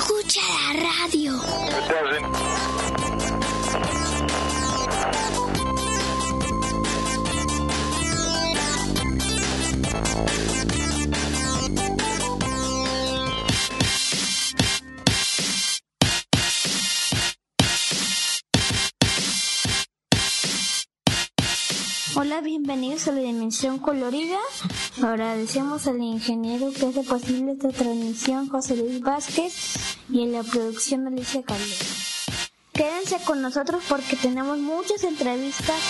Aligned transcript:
Escucha 0.00 0.40
la 0.40 0.80
radio. 0.80 1.32
Hola, 22.16 22.40
bienvenidos 22.40 23.06
a 23.08 23.12
la 23.12 23.20
Dimensión 23.20 23.78
Colorida. 23.78 24.38
Agradecemos 25.02 25.86
al 25.86 26.02
ingeniero 26.02 26.70
que 26.72 26.86
hace 26.86 27.02
posible 27.02 27.52
esta 27.52 27.70
transmisión, 27.70 28.48
José 28.48 28.76
Luis 28.76 29.00
Vázquez, 29.00 29.89
y 30.12 30.22
en 30.22 30.32
la 30.32 30.42
producción 30.42 31.06
Alicia 31.06 31.42
Calderón. 31.42 31.86
Quédense 32.72 33.18
con 33.24 33.42
nosotros 33.42 33.82
porque 33.88 34.16
tenemos 34.16 34.58
muchas 34.58 35.04
entrevistas. 35.04 35.80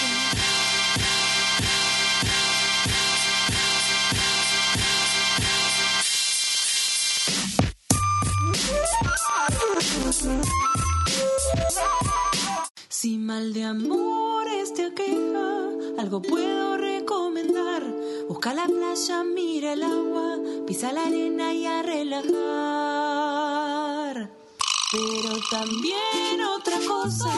Si 12.89 13.17
mal 13.19 13.53
de 13.53 13.65
amores 13.65 14.75
te 14.75 14.85
aqueja, 14.87 15.69
algo 15.99 16.21
puedo 16.21 16.77
recomendar. 16.77 17.83
Busca 18.29 18.53
la 18.53 18.67
playa, 18.67 19.23
mira 19.25 19.73
el 19.73 19.83
agua, 19.83 20.39
pisa 20.67 20.93
la 20.93 21.07
arena 21.07 21.55
y 21.55 21.67
a 21.67 21.83
relajar. 21.83 23.80
Pero 24.13 25.39
también 25.51 26.43
otra 26.57 26.79
cosa 26.89 27.31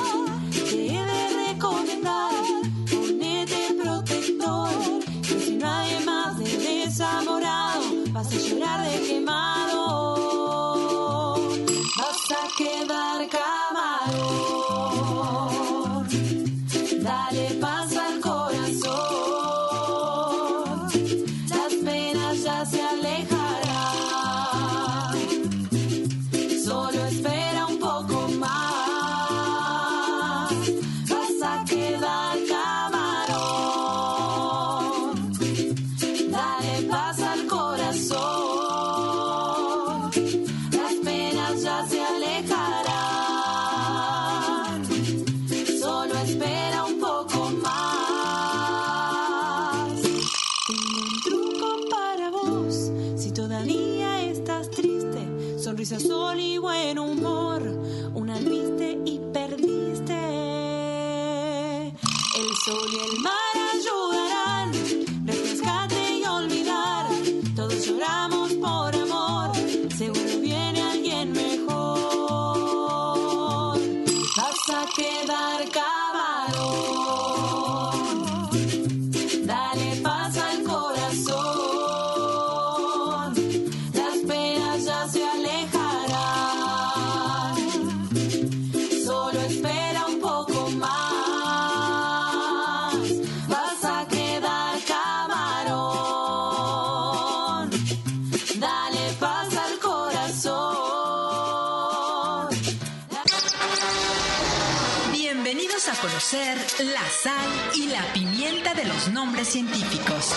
Bienvenidos 105.12 105.88
a 105.88 106.00
conocer 106.00 106.56
la 106.80 107.08
sal 107.22 107.48
y 107.74 107.88
la 107.88 108.02
pimienta 108.12 108.74
de 108.74 108.84
los 108.84 109.08
nombres 109.08 109.48
científicos. 109.48 110.32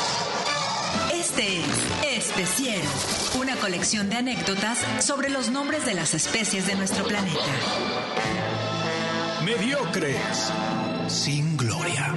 Este 1.14 1.60
es 2.04 2.26
Especiero, 2.38 2.90
una 3.40 3.56
colección 3.56 4.10
de 4.10 4.18
anécdotas 4.18 4.80
sobre 5.00 5.30
los 5.30 5.50
nombres 5.50 5.86
de 5.86 5.94
las 5.94 6.14
especies 6.14 6.68
de 6.68 6.76
nuestro 6.76 7.06
planeta. 7.06 7.40
Mediocres, 9.46 10.52
sin 11.08 11.56
gloria. 11.56 12.14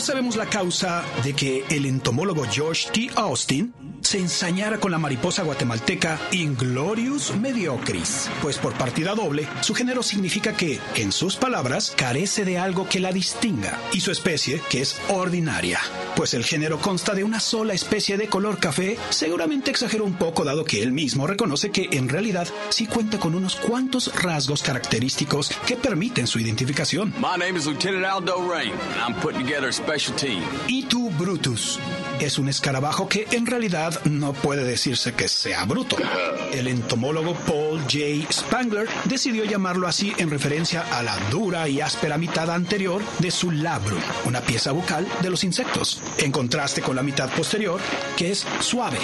No 0.00 0.06
sabemos 0.06 0.36
la 0.36 0.46
causa 0.46 1.04
de 1.22 1.34
que 1.34 1.62
el 1.68 1.84
entomólogo 1.84 2.46
George 2.50 2.88
T. 2.90 3.10
Austin 3.16 3.74
se 4.00 4.18
ensañara 4.18 4.80
con 4.80 4.90
la 4.90 4.98
mariposa 4.98 5.42
guatemalteca 5.42 6.18
Inglorious 6.32 7.36
mediocris, 7.36 8.30
pues 8.40 8.56
por 8.56 8.72
partida 8.72 9.14
doble 9.14 9.46
su 9.60 9.74
género 9.74 10.02
significa 10.02 10.56
que, 10.56 10.80
en 10.94 11.12
sus 11.12 11.36
palabras, 11.36 11.92
carece 11.94 12.46
de 12.46 12.58
algo 12.58 12.88
que 12.88 12.98
la 12.98 13.12
distinga, 13.12 13.78
y 13.92 14.00
su 14.00 14.10
especie, 14.10 14.62
que 14.70 14.80
es 14.80 14.98
ordinaria. 15.10 15.78
Pues 16.16 16.32
el 16.32 16.46
género 16.46 16.80
consta 16.80 17.14
de 17.14 17.22
una 17.22 17.38
sola 17.38 17.74
especie 17.74 18.16
de 18.16 18.28
color 18.28 18.58
café, 18.58 18.96
seguramente 19.10 19.70
exageró 19.70 20.06
un 20.06 20.14
poco 20.14 20.44
dado 20.44 20.64
que 20.64 20.82
él 20.82 20.92
mismo 20.92 21.26
reconoce 21.26 21.70
que 21.70 21.90
en 21.92 22.08
realidad 22.08 22.48
sí 22.70 22.86
cuenta 22.86 23.20
con 23.20 23.34
unos 23.34 23.56
cuantos 23.56 24.10
rasgos 24.22 24.62
característicos 24.62 25.50
que 25.66 25.76
permiten 25.76 26.26
su 26.26 26.38
identificación. 26.38 27.12
My 27.18 27.36
name 27.38 27.58
is 27.58 27.66
Lieutenant 27.66 28.06
Aldo 28.06 28.50
Rain, 28.50 28.72
and 28.72 29.00
I'm 29.06 29.14
putting 29.20 29.44
together. 29.44 29.68
Y 30.68 30.84
tu 30.84 31.10
Brutus 31.10 31.80
es 32.20 32.38
un 32.38 32.48
escarabajo 32.48 33.08
que 33.08 33.26
en 33.32 33.44
realidad 33.44 34.00
no 34.04 34.32
puede 34.32 34.62
decirse 34.62 35.14
que 35.14 35.26
sea 35.26 35.64
bruto. 35.64 35.96
El 36.52 36.68
entomólogo 36.68 37.34
Paul 37.34 37.80
J. 37.82 38.32
Spangler 38.32 38.88
decidió 39.04 39.44
llamarlo 39.44 39.88
así 39.88 40.12
en 40.18 40.30
referencia 40.30 40.82
a 40.96 41.02
la 41.02 41.18
dura 41.30 41.68
y 41.68 41.80
áspera 41.80 42.18
mitad 42.18 42.50
anterior 42.50 43.02
de 43.18 43.30
su 43.30 43.50
labrum, 43.50 44.00
una 44.26 44.40
pieza 44.40 44.70
bucal 44.72 45.08
de 45.22 45.30
los 45.30 45.42
insectos, 45.42 46.00
en 46.18 46.30
contraste 46.30 46.82
con 46.82 46.94
la 46.94 47.02
mitad 47.02 47.28
posterior, 47.30 47.80
que 48.16 48.30
es 48.30 48.46
suave. 48.60 48.98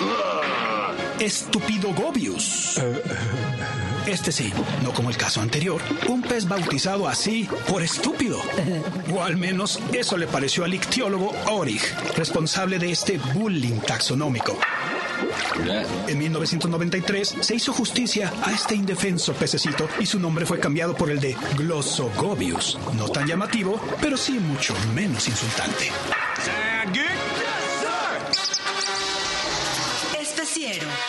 Estupidogobius. 1.19 2.81
Este 4.07 4.31
sí, 4.31 4.53
no 4.83 4.93
como 4.93 5.11
el 5.11 5.17
caso 5.17 5.41
anterior, 5.41 5.81
un 6.09 6.23
pez 6.23 6.47
bautizado 6.47 7.09
así 7.09 7.49
por 7.69 7.83
estúpido. 7.83 8.41
O 9.13 9.23
al 9.23 9.37
menos 9.37 9.81
eso 9.93 10.17
le 10.17 10.27
pareció 10.27 10.65
al 10.65 10.75
ictiólogo 10.75 11.33
Orich, 11.51 11.93
responsable 12.17 12.79
de 12.79 12.93
este 12.93 13.19
bullying 13.35 13.81
taxonómico. 13.81 14.57
En 16.07 16.19
1993 16.19 17.37
se 17.41 17.55
hizo 17.57 17.73
justicia 17.73 18.33
a 18.45 18.53
este 18.53 18.75
indefenso 18.75 19.33
pececito 19.33 19.89
y 19.99 20.07
su 20.07 20.21
nombre 20.21 20.47
fue 20.47 20.61
cambiado 20.61 20.95
por 20.95 21.11
el 21.11 21.21
de 21.21 21.37
Glossogobius. 21.57 22.79
No 22.97 23.09
tan 23.09 23.27
llamativo, 23.27 23.81
pero 24.01 24.17
sí 24.17 24.39
mucho 24.39 24.75
menos 24.95 25.27
insultante. 25.27 25.91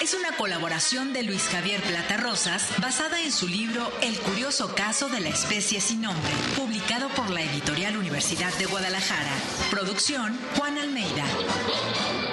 Es 0.08 0.14
una 0.14 0.38
colaboración 0.38 1.12
de 1.12 1.22
Luis 1.24 1.50
Javier 1.52 1.82
Plata 1.82 2.16
Rosas 2.16 2.70
basada 2.80 3.22
en 3.22 3.30
su 3.30 3.46
libro 3.46 3.92
El 4.02 4.18
curioso 4.20 4.74
caso 4.74 5.10
de 5.10 5.20
la 5.20 5.28
especie 5.28 5.82
sin 5.82 6.02
nombre, 6.02 6.32
publicado 6.56 7.10
por 7.10 7.30
la 7.30 7.42
editorial 7.42 7.98
Universidad 7.98 8.54
de 8.54 8.68
Guadalajara. 8.68 9.32
Producción 9.70 10.40
Juan 10.56 10.78
Almeida. 10.78 11.26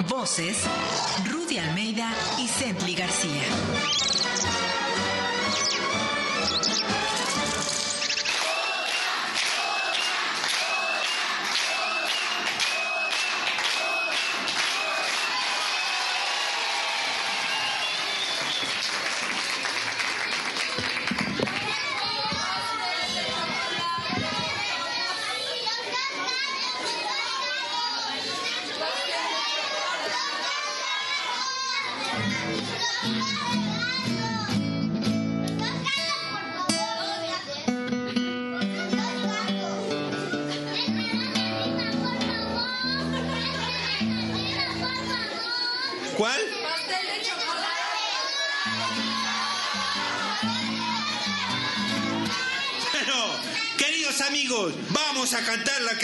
Voces 0.09 0.59
Rudy 1.29 1.59
Almeida 1.59 2.13
y 2.39 2.47
Cently 2.47 2.95
García. 2.95 3.43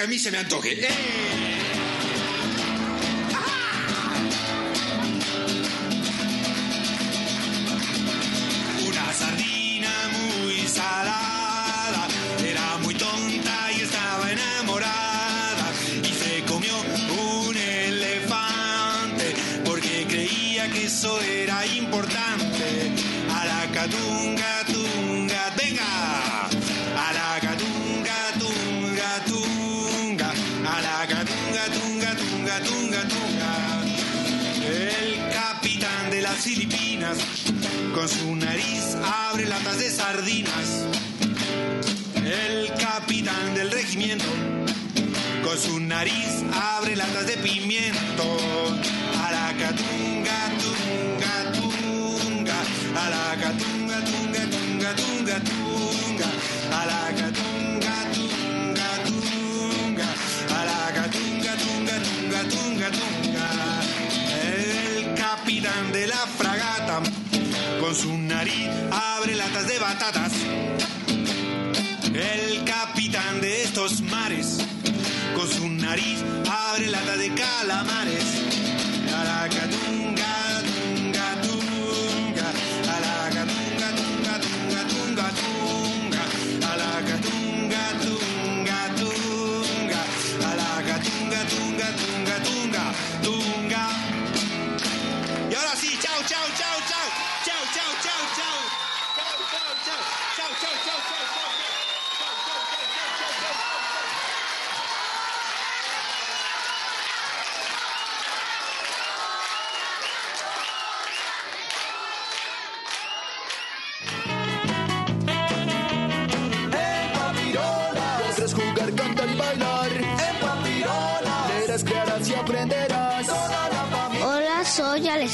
Que 0.00 0.04
a 0.04 0.06
mí 0.06 0.18
se 0.18 0.30
me 0.30 0.38
antoje. 0.38 0.78
¡Eh! 0.80 1.49
Filipinas 36.54 37.16
con 37.94 38.08
su 38.08 38.34
nariz 38.34 38.96
abre 39.04 39.46
latas 39.46 39.78
de 39.78 39.88
sardinas. 39.88 40.84
El 42.16 42.72
capitán 42.74 43.54
del 43.54 43.70
regimiento 43.70 44.24
con 45.44 45.56
su 45.56 45.78
nariz 45.78 46.42
abre 46.52 46.96
latas 46.96 47.28
de 47.28 47.36
pimiento. 47.36 48.24
A 49.24 49.30
la 49.30 49.54
catunga, 49.60 50.38
tunga, 50.64 51.52
tunga. 51.52 52.58
A 52.96 53.10
la 53.14 53.26
catunga, 53.42 54.04
tunga, 54.10 54.42
tunga, 54.50 54.96
tunga, 54.96 55.36
tunga. 55.50 56.28
A 56.80 56.86
la 56.90 57.02
catunga, 57.20 57.94
tunga, 58.16 58.88
tunga. 59.06 60.08
A 60.58 60.64
la 60.64 60.94
catunga, 60.96 61.52
tunga, 61.62 61.94
tunga, 62.02 62.42
tunga, 62.48 62.90
tunga. 62.90 63.19
Capitán 65.62 65.92
de 65.92 66.06
la 66.06 66.26
fragata 66.38 67.02
con 67.80 67.94
su 67.94 68.16
nariz 68.16 68.66
abre 68.90 69.34
latas 69.34 69.68
de 69.68 69.78
batatas. 69.78 70.32
El 72.14 72.64
capitán 72.64 73.42
de 73.42 73.64
estos 73.64 74.00
mares 74.00 74.56
con 75.36 75.46
su 75.46 75.68
nariz 75.68 76.24
abre 76.50 76.86
latas 76.86 77.18
de 77.18 77.34
calamares. 77.34 78.24
A 79.14 79.24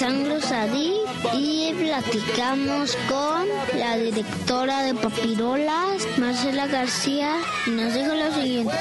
soy 0.06 0.14
Alessandro 0.14 0.40
Sadí 0.40 0.94
y 1.34 1.72
platicamos 1.74 2.96
con 3.08 3.46
la 3.78 3.96
directora 3.96 4.82
de 4.82 4.94
Papirolas, 4.94 6.06
Marcela 6.18 6.66
García, 6.66 7.36
y 7.66 7.70
nos 7.70 7.94
dijo 7.94 8.14
lo 8.14 8.32
siguiente. 8.32 8.74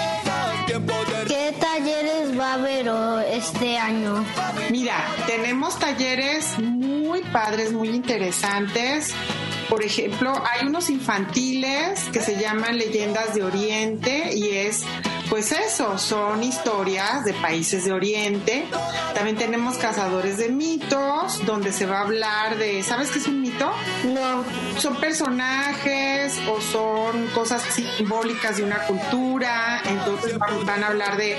¿Qué 1.27 1.55
talleres 1.59 2.37
va 2.39 2.51
a 2.51 2.53
haber 2.55 2.89
oh, 2.89 3.19
este 3.19 3.77
año? 3.77 4.23
Mira, 4.69 4.95
tenemos 5.25 5.79
talleres 5.79 6.57
muy 6.59 7.21
padres, 7.21 7.71
muy 7.71 7.89
interesantes. 7.89 9.13
Por 9.69 9.83
ejemplo, 9.83 10.31
hay 10.51 10.67
unos 10.67 10.89
infantiles 10.89 12.01
que 12.13 12.19
se 12.19 12.39
llaman 12.39 12.77
Leyendas 12.77 13.33
de 13.33 13.43
Oriente 13.43 14.35
y 14.35 14.49
es, 14.49 14.83
pues 15.29 15.51
eso, 15.51 15.97
son 15.97 16.43
historias 16.43 17.25
de 17.25 17.33
países 17.33 17.85
de 17.85 17.93
Oriente. 17.93 18.65
También 19.13 19.37
tenemos 19.37 19.77
Cazadores 19.77 20.37
de 20.37 20.49
Mitos, 20.49 21.45
donde 21.45 21.71
se 21.71 21.85
va 21.85 21.99
a 21.99 22.01
hablar 22.01 22.57
de, 22.57 22.83
¿sabes 22.83 23.11
qué 23.11 23.19
es 23.19 23.27
un 23.27 23.41
mito? 23.41 23.71
No. 24.05 24.43
Son 24.79 24.95
personajes 24.97 26.39
o 26.49 26.61
son 26.61 27.27
cosas 27.33 27.63
simbólicas 27.73 28.57
de 28.57 28.63
una 28.63 28.79
cultura, 28.85 29.81
entonces 29.85 30.37
van 30.37 30.83
a 30.83 30.87
hablar 30.87 31.17
de 31.17 31.37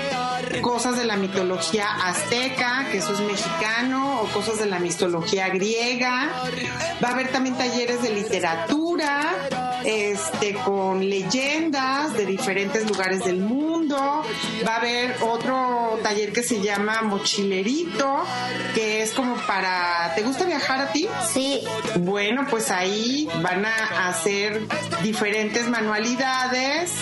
cosas 0.61 0.97
de 0.97 1.05
la 1.05 1.15
mitología 1.15 1.85
azteca, 2.03 2.87
que 2.91 2.97
eso 2.97 3.13
es 3.13 3.19
mexicano, 3.21 4.21
o 4.21 4.25
cosas 4.27 4.59
de 4.59 4.65
la 4.65 4.79
mitología 4.79 5.49
griega. 5.49 6.29
Va 7.03 7.09
a 7.09 7.11
haber 7.11 7.31
también 7.31 7.55
talleres 7.57 8.01
de 8.01 8.09
literatura, 8.09 9.21
este, 9.85 10.53
con 10.53 11.07
leyendas 11.07 12.13
de 12.13 12.25
diferentes 12.25 12.89
lugares 12.89 13.23
del 13.23 13.37
mundo. 13.37 13.76
Va 13.85 14.73
a 14.73 14.77
haber 14.77 15.15
otro 15.21 15.99
taller 16.03 16.33
que 16.33 16.43
se 16.43 16.61
llama 16.61 17.01
Mochilerito, 17.03 18.23
que 18.73 19.03
es 19.03 19.11
como 19.11 19.35
para... 19.35 20.13
¿Te 20.15 20.21
gusta 20.23 20.45
viajar 20.45 20.81
a 20.81 20.91
ti? 20.91 21.07
Sí. 21.31 21.63
Bueno, 21.99 22.47
pues 22.49 22.71
ahí 22.71 23.29
van 23.41 23.65
a 23.65 24.09
hacer 24.09 24.61
diferentes 25.03 25.67
manualidades 25.69 26.93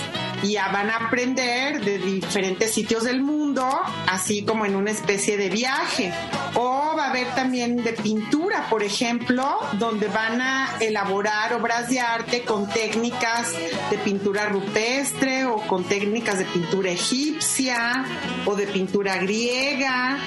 y 0.44 0.56
van 0.56 0.90
a 0.90 1.08
aprender 1.08 1.84
de 1.84 1.98
diferentes 1.98 2.72
sitios 2.72 3.04
del 3.04 3.22
mundo, 3.22 3.68
así 4.08 4.44
como 4.44 4.66
en 4.66 4.76
una 4.76 4.92
especie 4.92 5.38
de 5.38 5.50
viaje. 5.50 6.14
O 6.56 6.94
va 6.98 7.06
a 7.06 7.10
haber 7.10 7.28
también 7.36 7.84
de 7.84 7.94
pintura, 7.94 8.68
por 8.70 8.84
ejemplo, 8.84 9.60
donde 9.74 10.08
van 10.08 10.42
a 10.42 10.78
elaborar 10.80 11.54
obras 11.54 11.90
de 11.90 12.00
arte 12.00 12.44
con 12.44 12.70
técnicas 12.70 13.54
de 13.90 13.98
pintura 14.04 14.48
rupestre 14.48 15.46
o 15.46 15.58
con 15.68 15.84
técnicas 15.84 16.40
de 16.40 16.46
pintura 16.46 16.92
egipcia 16.92 18.06
o 18.46 18.56
de 18.56 18.68
pintura 18.68 19.18
griega 19.18 20.18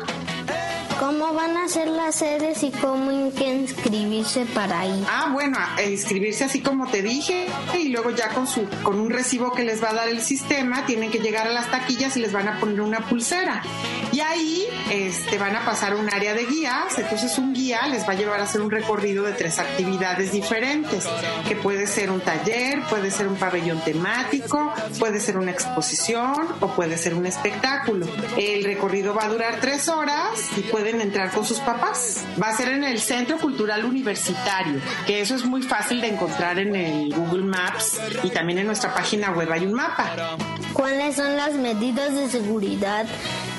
¿Cómo 0.99 1.33
van 1.33 1.57
a 1.57 1.69
ser 1.69 1.87
las 1.87 2.17
sedes 2.17 2.65
y 2.65 2.73
cómo 2.73 3.11
hay 3.11 3.31
que 3.31 3.49
inscribirse 3.49 4.45
para 4.47 4.85
ir? 4.85 5.05
Ah, 5.09 5.31
bueno, 5.33 5.57
inscribirse 5.89 6.45
así 6.45 6.61
como 6.61 6.89
te 6.89 7.03
dije 7.03 7.47
y 7.79 7.91
luego 7.91 8.11
ya 8.11 8.31
con 8.31 8.49
su 8.49 8.67
con 8.83 8.99
un 8.99 9.09
recibo 9.09 9.53
que 9.53 9.63
les 9.63 9.83
va 9.83 9.91
a 9.91 9.95
dar 9.95 10.09
el 10.09 10.21
sistema 10.21 10.87
tienen 10.87 11.13
que 11.13 11.21
llegar 11.21 11.47
a 11.47 11.53
las 11.53 11.71
taquillas 11.71 12.17
y 12.17 12.21
les 12.21 12.33
van 12.33 12.49
a 12.49 12.59
poner 12.59 12.81
una 12.81 13.01
pulsera. 13.01 13.63
Y 14.11 14.21
ahí 14.21 14.67
este, 14.91 15.39
van 15.39 15.55
a 15.55 15.65
pasar 15.65 15.95
un 15.95 16.13
área 16.13 16.35
de 16.35 16.47
guías, 16.47 16.99
entonces 16.99 17.39
un 17.39 17.53
guía 17.55 17.87
les 17.87 18.09
va 18.09 18.15
a 18.15 18.17
llevar 18.17 18.41
a 18.41 18.45
hacer 18.45 18.61
un 18.61 18.71
recorrido 18.71 19.23
de 19.25 19.33
tres 19.33 19.59
actividades 19.61 20.33
diferentes, 20.33 21.05
que 21.47 21.55
puede 21.55 21.87
ser 21.87 22.11
un 22.11 22.21
taller, 22.21 22.83
puede 22.89 23.11
ser 23.11 23.29
un 23.29 23.37
pabellón 23.37 23.81
temático, 23.85 24.73
puede 24.99 25.21
ser 25.21 25.39
una 25.39 25.53
exposición 25.53 26.49
o 26.61 26.69
puede 26.75 26.99
ser 26.99 27.15
un 27.15 27.27
espectáculo. 27.27 28.07
El 28.37 28.65
recorrido 28.65 29.15
va 29.15 29.27
a 29.27 29.29
durar 29.29 29.61
tres 29.61 29.89
horas 29.89 30.49
y 30.57 30.63
puede 30.63 30.88
entrar 30.97 31.31
con 31.31 31.45
sus 31.45 31.61
papás. 31.61 32.25
Va 32.41 32.49
a 32.49 32.57
ser 32.57 32.69
en 32.69 32.85
el 32.85 33.01
Centro 33.01 33.39
Cultural 33.39 33.85
Universitario, 33.85 34.81
que 35.07 35.21
eso 35.21 35.35
es 35.35 35.45
muy 35.45 35.63
fácil 35.63 36.01
de 36.01 36.09
encontrar 36.09 36.59
en 36.59 36.75
el 36.75 37.15
Google 37.15 37.45
Maps 37.45 38.01
y 38.23 38.31
también 38.31 38.59
en 38.59 38.67
nuestra 38.67 38.95
página 38.95 39.31
web 39.31 39.51
hay 39.53 39.67
un 39.67 39.75
mapa. 39.75 40.37
¿Cuáles 40.73 41.17
son 41.17 41.37
las 41.37 41.55
medidas 41.55 42.15
de 42.15 42.29
seguridad 42.29 43.07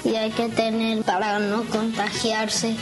y 0.03 0.15
hay 0.15 0.31
que 0.31 0.49
tener 0.49 1.03
para 1.03 1.39
no 1.39 1.63
contagiarse? 1.65 2.75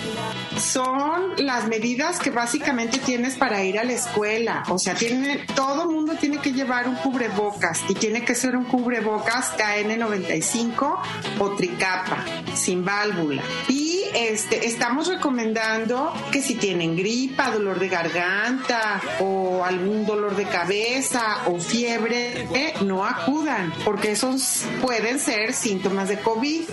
Son 0.57 1.33
las 1.37 1.67
medidas 1.67 2.19
que 2.19 2.29
básicamente 2.29 2.99
tienes 2.99 3.35
para 3.35 3.63
ir 3.63 3.79
a 3.79 3.83
la 3.83 3.93
escuela. 3.93 4.63
O 4.69 4.77
sea, 4.77 4.95
tiene, 4.95 5.45
todo 5.55 5.89
mundo 5.89 6.13
tiene 6.19 6.37
que 6.37 6.51
llevar 6.51 6.87
un 6.87 6.95
cubrebocas 6.95 7.81
y 7.89 7.93
tiene 7.93 8.23
que 8.23 8.35
ser 8.35 8.55
un 8.55 8.65
cubrebocas 8.65 9.57
KN95 9.57 10.99
o 11.39 11.49
tricapa, 11.51 12.23
sin 12.55 12.83
válvula. 12.83 13.43
Y 13.67 13.76
este, 14.17 14.65
estamos 14.65 15.07
recomendando 15.07 16.11
que 16.31 16.41
si 16.41 16.55
tienen 16.55 16.95
gripa, 16.95 17.51
dolor 17.51 17.79
de 17.79 17.87
garganta 17.87 18.99
o 19.19 19.63
algún 19.63 20.07
dolor 20.07 20.35
de 20.35 20.45
cabeza 20.45 21.43
o 21.45 21.59
fiebre, 21.59 22.47
eh, 22.53 22.73
no 22.81 23.05
acudan, 23.05 23.71
porque 23.85 24.11
esos 24.11 24.65
pueden 24.81 25.19
ser 25.19 25.53
síntomas 25.53 26.09
de 26.09 26.19
COVID. 26.19 26.63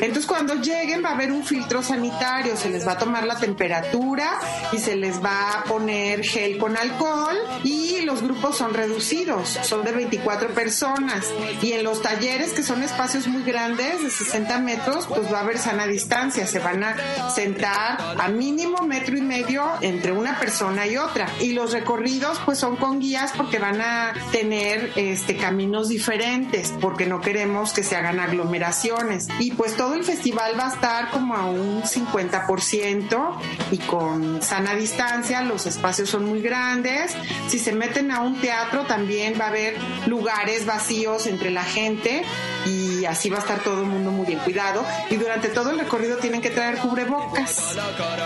Entonces, 0.00 0.26
cuando 0.26 0.54
lleguen 0.54 1.04
va 1.04 1.10
a 1.10 1.12
haber 1.12 1.30
un 1.30 1.44
filtro 1.44 1.84
sanitario, 1.84 2.56
se 2.56 2.68
les 2.68 2.86
va 2.86 2.92
a 2.92 2.98
tomar 2.98 3.24
la 3.24 3.36
temperatura 3.36 4.40
y 4.72 4.78
se 4.78 4.96
les 4.96 5.22
va 5.22 5.52
a 5.52 5.64
poner 5.64 6.24
gel 6.24 6.58
con 6.58 6.76
alcohol 6.76 7.36
y 7.62 8.00
los 8.00 8.22
grupos 8.22 8.56
son 8.56 8.74
reducidos, 8.74 9.48
son 9.62 9.84
de 9.84 9.92
24 9.92 10.48
personas. 10.48 11.26
Y 11.62 11.72
en 11.72 11.84
los 11.84 12.02
talleres, 12.02 12.52
que 12.52 12.64
son 12.64 12.82
espacios 12.82 13.28
muy 13.28 13.44
grandes, 13.44 14.02
de 14.02 14.10
60 14.10 14.58
metros, 14.58 15.06
pues 15.06 15.32
va 15.32 15.38
a 15.38 15.42
haber 15.42 15.58
sana 15.58 15.86
distancia, 15.86 16.46
se 16.46 16.58
van 16.58 16.82
a 16.82 16.87
sentar 17.34 17.98
a 18.18 18.28
mínimo 18.28 18.82
metro 18.82 19.16
y 19.16 19.22
medio 19.22 19.64
entre 19.80 20.12
una 20.12 20.38
persona 20.38 20.86
y 20.86 20.96
otra. 20.96 21.28
Y 21.40 21.52
los 21.52 21.72
recorridos 21.72 22.38
pues 22.44 22.58
son 22.58 22.76
con 22.76 23.00
guías 23.00 23.32
porque 23.36 23.58
van 23.58 23.80
a 23.80 24.14
tener 24.32 24.92
este 24.96 25.36
caminos 25.36 25.88
diferentes 25.88 26.72
porque 26.80 27.06
no 27.06 27.20
queremos 27.20 27.72
que 27.72 27.82
se 27.82 27.96
hagan 27.96 28.20
aglomeraciones. 28.20 29.28
Y 29.38 29.52
pues 29.52 29.76
todo 29.76 29.94
el 29.94 30.04
festival 30.04 30.58
va 30.58 30.66
a 30.66 30.74
estar 30.74 31.10
como 31.10 31.34
a 31.34 31.46
un 31.46 31.82
50% 31.82 33.36
y 33.70 33.78
con 33.78 34.42
sana 34.42 34.74
distancia, 34.74 35.42
los 35.42 35.66
espacios 35.66 36.10
son 36.10 36.24
muy 36.24 36.40
grandes. 36.40 37.14
Si 37.48 37.58
se 37.58 37.72
meten 37.72 38.10
a 38.10 38.20
un 38.20 38.40
teatro 38.40 38.84
también 38.84 39.34
va 39.40 39.46
a 39.46 39.48
haber 39.48 39.76
lugares 40.06 40.66
vacíos 40.66 41.26
entre 41.26 41.50
la 41.50 41.64
gente 41.64 42.22
y 42.66 43.04
así 43.04 43.30
va 43.30 43.38
a 43.38 43.40
estar 43.40 43.60
todo 43.60 43.80
el 43.80 43.86
mundo 43.86 44.10
muy 44.10 44.26
bien 44.26 44.38
cuidado. 44.40 44.84
Y 45.10 45.16
durante 45.16 45.48
todo 45.48 45.70
el 45.70 45.78
recorrido 45.78 46.18
tienen 46.18 46.40
que 46.40 46.50
traer 46.50 46.77
cubrebocas. 46.78 47.76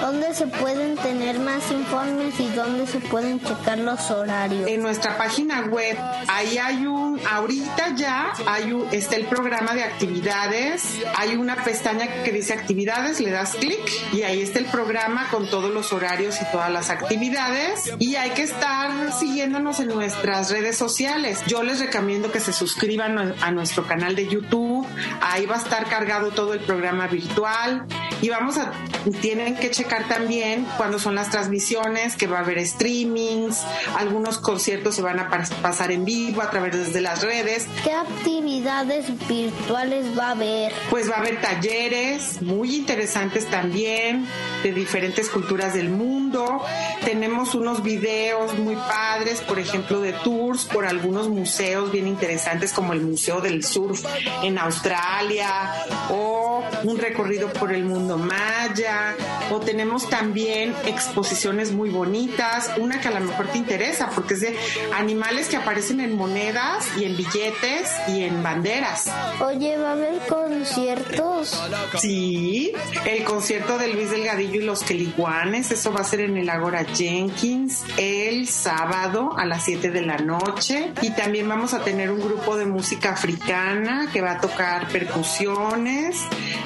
¿Dónde 0.00 0.34
se 0.34 0.46
pueden 0.46 0.96
tener 0.96 1.38
más 1.38 1.70
informes 1.70 2.38
y 2.40 2.48
dónde 2.50 2.86
se 2.86 3.00
pueden 3.00 3.40
checar 3.40 3.78
los 3.78 4.10
horarios? 4.10 4.68
En 4.68 4.82
nuestra 4.82 5.16
página 5.16 5.62
web, 5.62 5.96
ahí 6.28 6.58
hay 6.58 6.86
un, 6.86 7.20
ahorita 7.30 7.94
ya 7.96 8.32
hay 8.46 8.72
un, 8.72 8.88
está 8.92 9.16
el 9.16 9.26
programa 9.26 9.74
de 9.74 9.84
actividades, 9.84 10.98
hay 11.16 11.36
una 11.36 11.56
pestaña 11.56 12.22
que 12.22 12.32
dice 12.32 12.52
actividades, 12.52 13.20
le 13.20 13.30
das 13.30 13.54
clic 13.54 13.80
y 14.12 14.22
ahí 14.22 14.40
está 14.40 14.58
el 14.58 14.66
programa 14.66 15.28
con 15.30 15.48
todos 15.48 15.72
los 15.72 15.92
horarios 15.92 16.40
y 16.40 16.44
todas 16.52 16.70
las 16.70 16.90
actividades 16.90 17.92
y 17.98 18.16
hay 18.16 18.30
que 18.30 18.42
estar 18.42 19.12
siguiéndonos 19.12 19.80
en 19.80 19.88
nuestras 19.88 20.50
redes 20.50 20.76
sociales. 20.76 21.42
Yo 21.46 21.62
les 21.62 21.80
recomiendo 21.80 22.30
que 22.32 22.40
se 22.40 22.52
suscriban 22.52 23.34
a 23.40 23.50
nuestro 23.50 23.86
canal 23.86 24.14
de 24.14 24.28
YouTube, 24.28 24.86
ahí 25.20 25.46
va 25.46 25.56
a 25.56 25.58
estar 25.58 25.88
cargado 25.88 26.30
todo 26.30 26.54
el 26.54 26.60
programa 26.60 27.06
virtual 27.06 27.86
y 28.22 28.28
vamos 28.28 28.56
a, 28.56 28.72
tienen 29.20 29.56
que 29.56 29.72
checar 29.72 30.06
también 30.06 30.64
cuándo 30.76 31.00
son 31.00 31.16
las 31.16 31.28
transmisiones, 31.30 32.14
que 32.14 32.28
va 32.28 32.38
a 32.38 32.42
haber 32.42 32.64
streamings, 32.64 33.62
algunos 33.98 34.38
conciertos 34.38 34.94
se 34.94 35.02
van 35.02 35.18
a 35.18 35.28
pasar 35.60 35.90
en 35.90 36.04
vivo 36.04 36.40
a 36.40 36.48
través 36.48 36.92
de 36.92 37.00
las 37.00 37.22
redes. 37.22 37.66
¿Qué 37.82 37.92
actividades 37.92 39.06
virtuales 39.26 40.16
va 40.16 40.28
a 40.28 40.30
haber? 40.30 40.72
Pues 40.88 41.10
va 41.10 41.16
a 41.16 41.18
haber 41.18 41.40
talleres 41.40 42.40
muy 42.42 42.76
interesantes 42.76 43.50
también 43.50 44.28
de 44.62 44.72
diferentes 44.72 45.28
culturas 45.28 45.74
del 45.74 45.90
mundo. 45.90 46.62
Tenemos 47.04 47.56
unos 47.56 47.82
videos 47.82 48.56
muy 48.56 48.76
padres, 48.76 49.40
por 49.40 49.58
ejemplo, 49.58 50.00
de 50.00 50.12
tours 50.12 50.64
por 50.66 50.86
algunos 50.86 51.28
museos 51.28 51.90
bien 51.90 52.06
interesantes 52.06 52.72
como 52.72 52.92
el 52.92 53.00
Museo 53.00 53.40
del 53.40 53.64
Surf 53.64 54.04
en 54.44 54.58
Australia 54.58 55.72
o 56.10 56.62
un 56.84 56.98
recorrido 56.98 57.52
por 57.52 57.72
el 57.72 57.84
mundo 57.84 58.11
maya 58.18 59.14
o 59.50 59.60
tenemos 59.60 60.08
también 60.08 60.74
exposiciones 60.86 61.72
muy 61.72 61.90
bonitas, 61.90 62.70
una 62.78 63.00
que 63.00 63.08
a 63.08 63.10
lo 63.12 63.20
mejor 63.20 63.48
te 63.48 63.58
interesa 63.58 64.10
porque 64.14 64.34
es 64.34 64.40
de 64.40 64.56
animales 64.94 65.48
que 65.48 65.56
aparecen 65.56 66.00
en 66.00 66.16
monedas 66.16 66.86
y 66.98 67.04
en 67.04 67.16
billetes 67.16 67.90
y 68.08 68.22
en 68.22 68.42
banderas. 68.42 69.10
Oye, 69.40 69.76
¿va 69.78 69.90
a 69.90 69.92
haber 69.92 70.18
conciertos? 70.28 71.60
Sí, 71.98 72.72
el 73.04 73.24
concierto 73.24 73.78
de 73.78 73.88
Luis 73.88 74.10
Delgadillo 74.10 74.60
y 74.60 74.64
los 74.64 74.82
Queliguanes, 74.82 75.70
eso 75.70 75.92
va 75.92 76.00
a 76.00 76.04
ser 76.04 76.20
en 76.20 76.36
el 76.36 76.48
Agora 76.50 76.84
Jenkins 76.84 77.84
el 77.96 78.48
sábado 78.48 79.36
a 79.36 79.44
las 79.44 79.64
7 79.64 79.90
de 79.90 80.02
la 80.02 80.18
noche 80.18 80.92
y 81.02 81.10
también 81.10 81.48
vamos 81.48 81.74
a 81.74 81.82
tener 81.82 82.10
un 82.10 82.20
grupo 82.20 82.56
de 82.56 82.66
música 82.66 83.10
africana 83.10 84.08
que 84.12 84.20
va 84.20 84.32
a 84.32 84.40
tocar 84.40 84.88
percusiones 84.88 86.20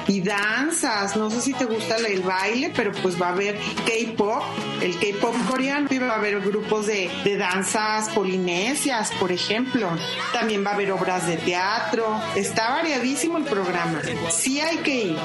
y 0.07 0.21
danzas. 0.21 1.15
No 1.15 1.29
sé 1.29 1.36
si 1.41 1.53
te 1.53 1.65
gusta 1.65 1.97
el 1.97 2.21
baile, 2.21 2.71
pero 2.75 2.91
pues 3.01 3.21
va 3.21 3.27
a 3.27 3.31
haber 3.31 3.57
K-pop, 3.85 4.43
el 4.81 4.97
K-pop 4.97 5.35
coreano, 5.49 5.87
y 5.89 5.97
va 5.97 6.13
a 6.13 6.15
haber 6.15 6.39
grupos 6.41 6.87
de, 6.87 7.09
de 7.23 7.37
danzas 7.37 8.09
polinesias, 8.09 9.11
por 9.19 9.31
ejemplo. 9.31 9.89
También 10.33 10.65
va 10.65 10.71
a 10.71 10.73
haber 10.73 10.91
obras 10.91 11.27
de 11.27 11.37
teatro. 11.37 12.19
Está 12.35 12.71
variadísimo 12.71 13.37
el 13.37 13.43
programa. 13.45 14.01
Sí 14.29 14.59
hay 14.59 14.77
que 14.77 14.95
ir, 15.05 15.17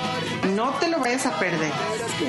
no 0.55 0.71
te 0.75 0.89
lo 0.89 0.99
vayas 0.99 1.27
a 1.27 1.39
perder. 1.39 1.73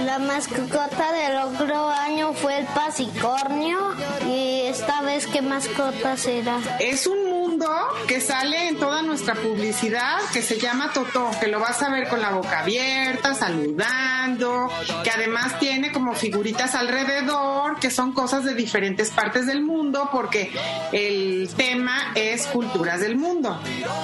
La 0.06 0.20
mascota 0.20 1.12
del 1.12 1.38
otro 1.38 1.90
año 1.90 2.34
fue 2.34 2.60
el 2.60 2.66
pasicornio 2.68 3.94
y 4.28 4.62
esta 4.68 5.02
vez 5.02 5.28
qué 5.28 5.42
mascota 5.42 6.18
será. 6.18 6.60
Es 6.80 7.08
un 7.08 7.33
mundo 7.64 7.88
que 8.08 8.20
sale 8.20 8.68
en 8.68 8.78
toda 8.78 9.02
nuestra 9.02 9.36
publicidad 9.36 10.18
que 10.34 10.42
se 10.42 10.60
llama 10.60 10.92
Totó, 10.94 11.32
que 11.40 11.48
lo 11.48 11.60
vas 11.60 11.82
a 11.82 11.90
ver 11.90 12.08
con 12.08 12.22
la 12.22 12.32
boca 12.32 12.60
abierta, 12.60 13.34
saludando, 13.34 14.70
que 15.04 15.10
además 15.10 15.60
tiene 15.60 15.92
como 15.92 16.14
figuritas 16.14 16.76
alrededor, 16.76 17.80
que 17.80 17.90
son 17.90 18.14
cosas 18.14 18.44
de 18.44 18.54
diferentes 18.54 19.12
partes 19.12 19.48
del 19.48 19.64
mundo, 19.64 20.10
porque 20.12 20.52
el 20.92 21.50
tema 21.56 22.12
es 22.16 22.48
culturas 22.48 23.00
del 23.00 23.16
mundo. 23.16 23.60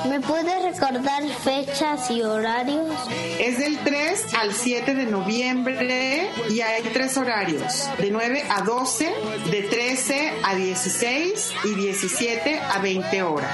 ¿Me 0.07 0.19
puedes 0.21 0.63
recordar 0.63 1.23
fechas 1.43 2.09
y 2.09 2.21
horarios? 2.21 2.95
Es 3.39 3.59
del 3.59 3.77
3 3.79 4.33
al 4.39 4.53
7 4.53 4.95
de 4.95 5.05
noviembre 5.05 6.29
y 6.49 6.61
hay 6.61 6.83
tres 6.93 7.17
horarios, 7.17 7.89
de 7.97 8.11
9 8.11 8.43
a 8.49 8.61
12, 8.61 9.13
de 9.51 9.61
13 9.63 10.33
a 10.43 10.55
16 10.55 11.53
y 11.65 11.75
17 11.75 12.59
a 12.59 12.79
20 12.79 13.21
horas. 13.23 13.48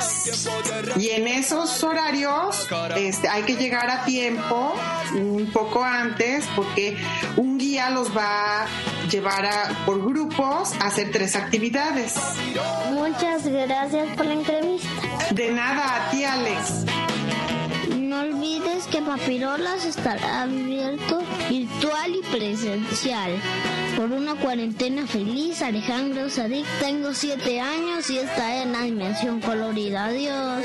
Y 0.98 1.10
en 1.10 1.28
esos 1.28 1.84
horarios 1.84 2.68
este, 2.96 3.28
hay 3.28 3.44
que 3.44 3.56
llegar 3.56 3.90
a 3.90 4.06
tiempo, 4.06 4.74
un 5.14 5.50
poco 5.52 5.84
antes, 5.84 6.46
porque 6.56 6.98
un 7.38 7.58
guía 7.58 7.90
los 7.90 8.16
va 8.16 8.64
a 8.64 8.68
llevar 9.10 9.46
a, 9.46 9.86
por 9.86 10.04
grupos 10.04 10.74
a 10.80 10.88
hacer 10.88 11.12
tres 11.12 11.36
actividades. 11.36 12.16
Muchas 12.92 13.48
gracias 13.48 14.16
por 14.16 14.26
la 14.26 14.34
entrevista. 14.34 14.90
De 15.32 15.52
nada, 15.52 16.08
a 16.08 16.12
ti 16.12 16.24
Alex. 16.24 16.86
No 18.16 18.22
olvides 18.22 18.88
que 18.88 19.02
Papirolas 19.02 19.84
estará 19.84 20.44
abierto 20.44 21.22
virtual 21.50 22.16
y 22.16 22.22
presencial. 22.22 23.32
Por 23.98 24.10
una 24.14 24.36
cuarentena 24.36 25.06
feliz, 25.06 25.62
Alejandro 25.62 26.30
Sadik, 26.30 26.66
tengo 26.80 27.14
siete 27.14 27.60
años 27.60 28.10
y 28.10 28.20
está 28.20 28.64
en 28.64 28.72
la 28.72 28.84
dimensión 28.84 29.42
colorida. 29.42 30.06
Adiós. 30.06 30.64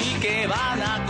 Sí 0.00 0.14
que 0.20 0.46
van 0.46 0.82
a 0.82 1.07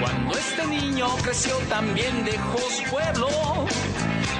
Cuando 0.00 0.36
este 0.36 0.66
niño 0.66 1.08
creció 1.22 1.56
también 1.70 2.24
dejó 2.24 2.58
su 2.58 2.82
pueblo. 2.90 3.28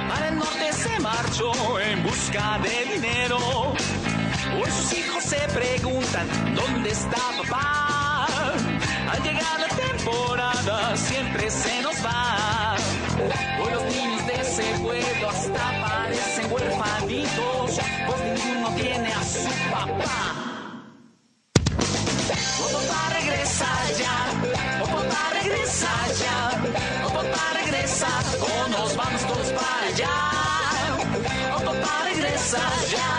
Para 0.07 0.29
el 0.29 0.37
norte 0.37 0.71
se 0.73 0.99
marchó 0.99 1.51
en 1.79 2.03
busca 2.03 2.59
de 2.59 2.93
dinero. 2.93 3.37
Hoy 4.55 4.71
sus 4.71 4.93
hijos 4.93 5.23
se 5.23 5.39
preguntan 5.47 6.27
dónde 6.55 6.91
está 6.91 7.17
papá. 7.41 8.27
Al 9.11 9.23
llegar 9.23 9.59
la 9.59 9.67
temporada 9.67 10.95
siempre 10.95 11.49
se 11.49 11.81
nos 11.81 11.95
va. 12.05 12.75
Hoy 13.59 13.71
los 13.71 13.83
niños 13.95 14.16
ese 14.59 14.79
pueblo 14.79 15.29
hasta 15.29 15.81
parecen 15.81 16.51
huerfanitos, 16.51 17.79
pues 18.07 18.21
ninguno 18.23 18.69
tiene 18.75 19.13
a 19.13 19.23
su 19.23 19.49
papá. 19.69 20.33
Papá 22.73 23.09
regresa 23.13 23.67
ya, 23.99 24.17
papá 24.79 25.29
regresa 25.33 25.89
ya, 26.21 26.37
papá 27.13 27.53
regresa, 27.53 28.07
oh, 28.41 28.67
nos 28.69 28.95
vamos 28.95 29.21
todos 29.27 29.47
para 29.51 29.87
allá. 29.89 30.15
Papá 31.63 32.03
regresa 32.05 32.61
ya, 32.89 33.09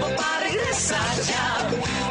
papá 0.00 0.40
regresa 0.42 0.98
ya, 1.30 1.46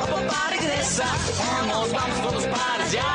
papá 0.10 0.50
regresa, 0.50 1.06
oh, 1.46 1.65
nos 1.67 1.91
vamos 1.91 2.22
todos 2.24 2.46
para 2.46 2.84
allá. 2.84 3.13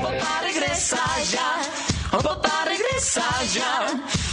Papá 0.00 0.40
regresa 0.42 1.00
ya, 1.32 2.18
papá 2.22 2.57
regresa 2.98 3.44
ya, 3.54 3.86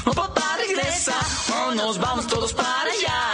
oh, 0.05 0.11
papá 0.11 0.57
regresa, 0.57 1.13
oh, 1.53 1.71
nos 1.75 1.99
vamos 1.99 2.25
todos 2.25 2.51
para 2.53 2.91
allá. 2.91 3.31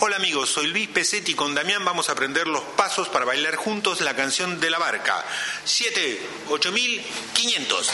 Hola 0.00 0.16
amigos 0.16 0.16
amigos? 0.16 0.50
Soy 0.50 0.68
Luis 0.68 0.88
Pesetti 0.88 1.32
y 1.32 1.34
con 1.34 1.54
Damián 1.54 1.84
vamos 1.84 2.08
a 2.08 2.12
aprender 2.12 2.46
los 2.46 2.62
pasos 2.76 3.08
para 3.10 3.26
bailar 3.26 3.56
juntos 3.56 4.00
la 4.00 4.16
canción 4.16 4.58
de 4.58 4.70
la 4.70 4.78
barca. 4.78 5.22
7, 5.64 6.28
8500. 6.48 7.90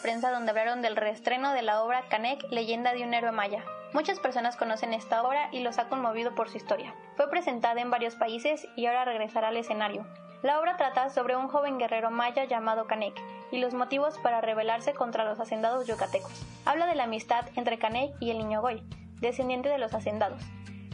Prensa 0.00 0.30
donde 0.30 0.50
hablaron 0.50 0.82
del 0.82 0.96
reestreno 0.96 1.52
de 1.52 1.62
la 1.62 1.82
obra 1.82 2.02
Canek, 2.08 2.50
leyenda 2.50 2.92
de 2.92 3.04
un 3.04 3.14
héroe 3.14 3.32
maya. 3.32 3.64
Muchas 3.92 4.20
personas 4.20 4.56
conocen 4.56 4.94
esta 4.94 5.22
obra 5.22 5.48
y 5.52 5.60
los 5.60 5.78
ha 5.78 5.88
conmovido 5.88 6.34
por 6.34 6.48
su 6.48 6.56
historia. 6.56 6.94
Fue 7.16 7.28
presentada 7.28 7.80
en 7.80 7.90
varios 7.90 8.14
países 8.14 8.66
y 8.76 8.86
ahora 8.86 9.04
regresará 9.04 9.48
al 9.48 9.56
escenario. 9.56 10.06
La 10.42 10.58
obra 10.58 10.76
trata 10.76 11.10
sobre 11.10 11.36
un 11.36 11.48
joven 11.48 11.78
guerrero 11.78 12.10
maya 12.10 12.44
llamado 12.44 12.86
Canek 12.86 13.20
y 13.50 13.58
los 13.58 13.74
motivos 13.74 14.18
para 14.18 14.40
rebelarse 14.40 14.94
contra 14.94 15.24
los 15.24 15.38
hacendados 15.38 15.86
yucatecos. 15.86 16.46
Habla 16.64 16.86
de 16.86 16.94
la 16.94 17.04
amistad 17.04 17.46
entre 17.56 17.78
Canek 17.78 18.14
y 18.20 18.30
el 18.30 18.38
niño 18.38 18.62
Goy, 18.62 18.82
descendiente 19.20 19.68
de 19.68 19.78
los 19.78 19.92
hacendados. 19.92 20.42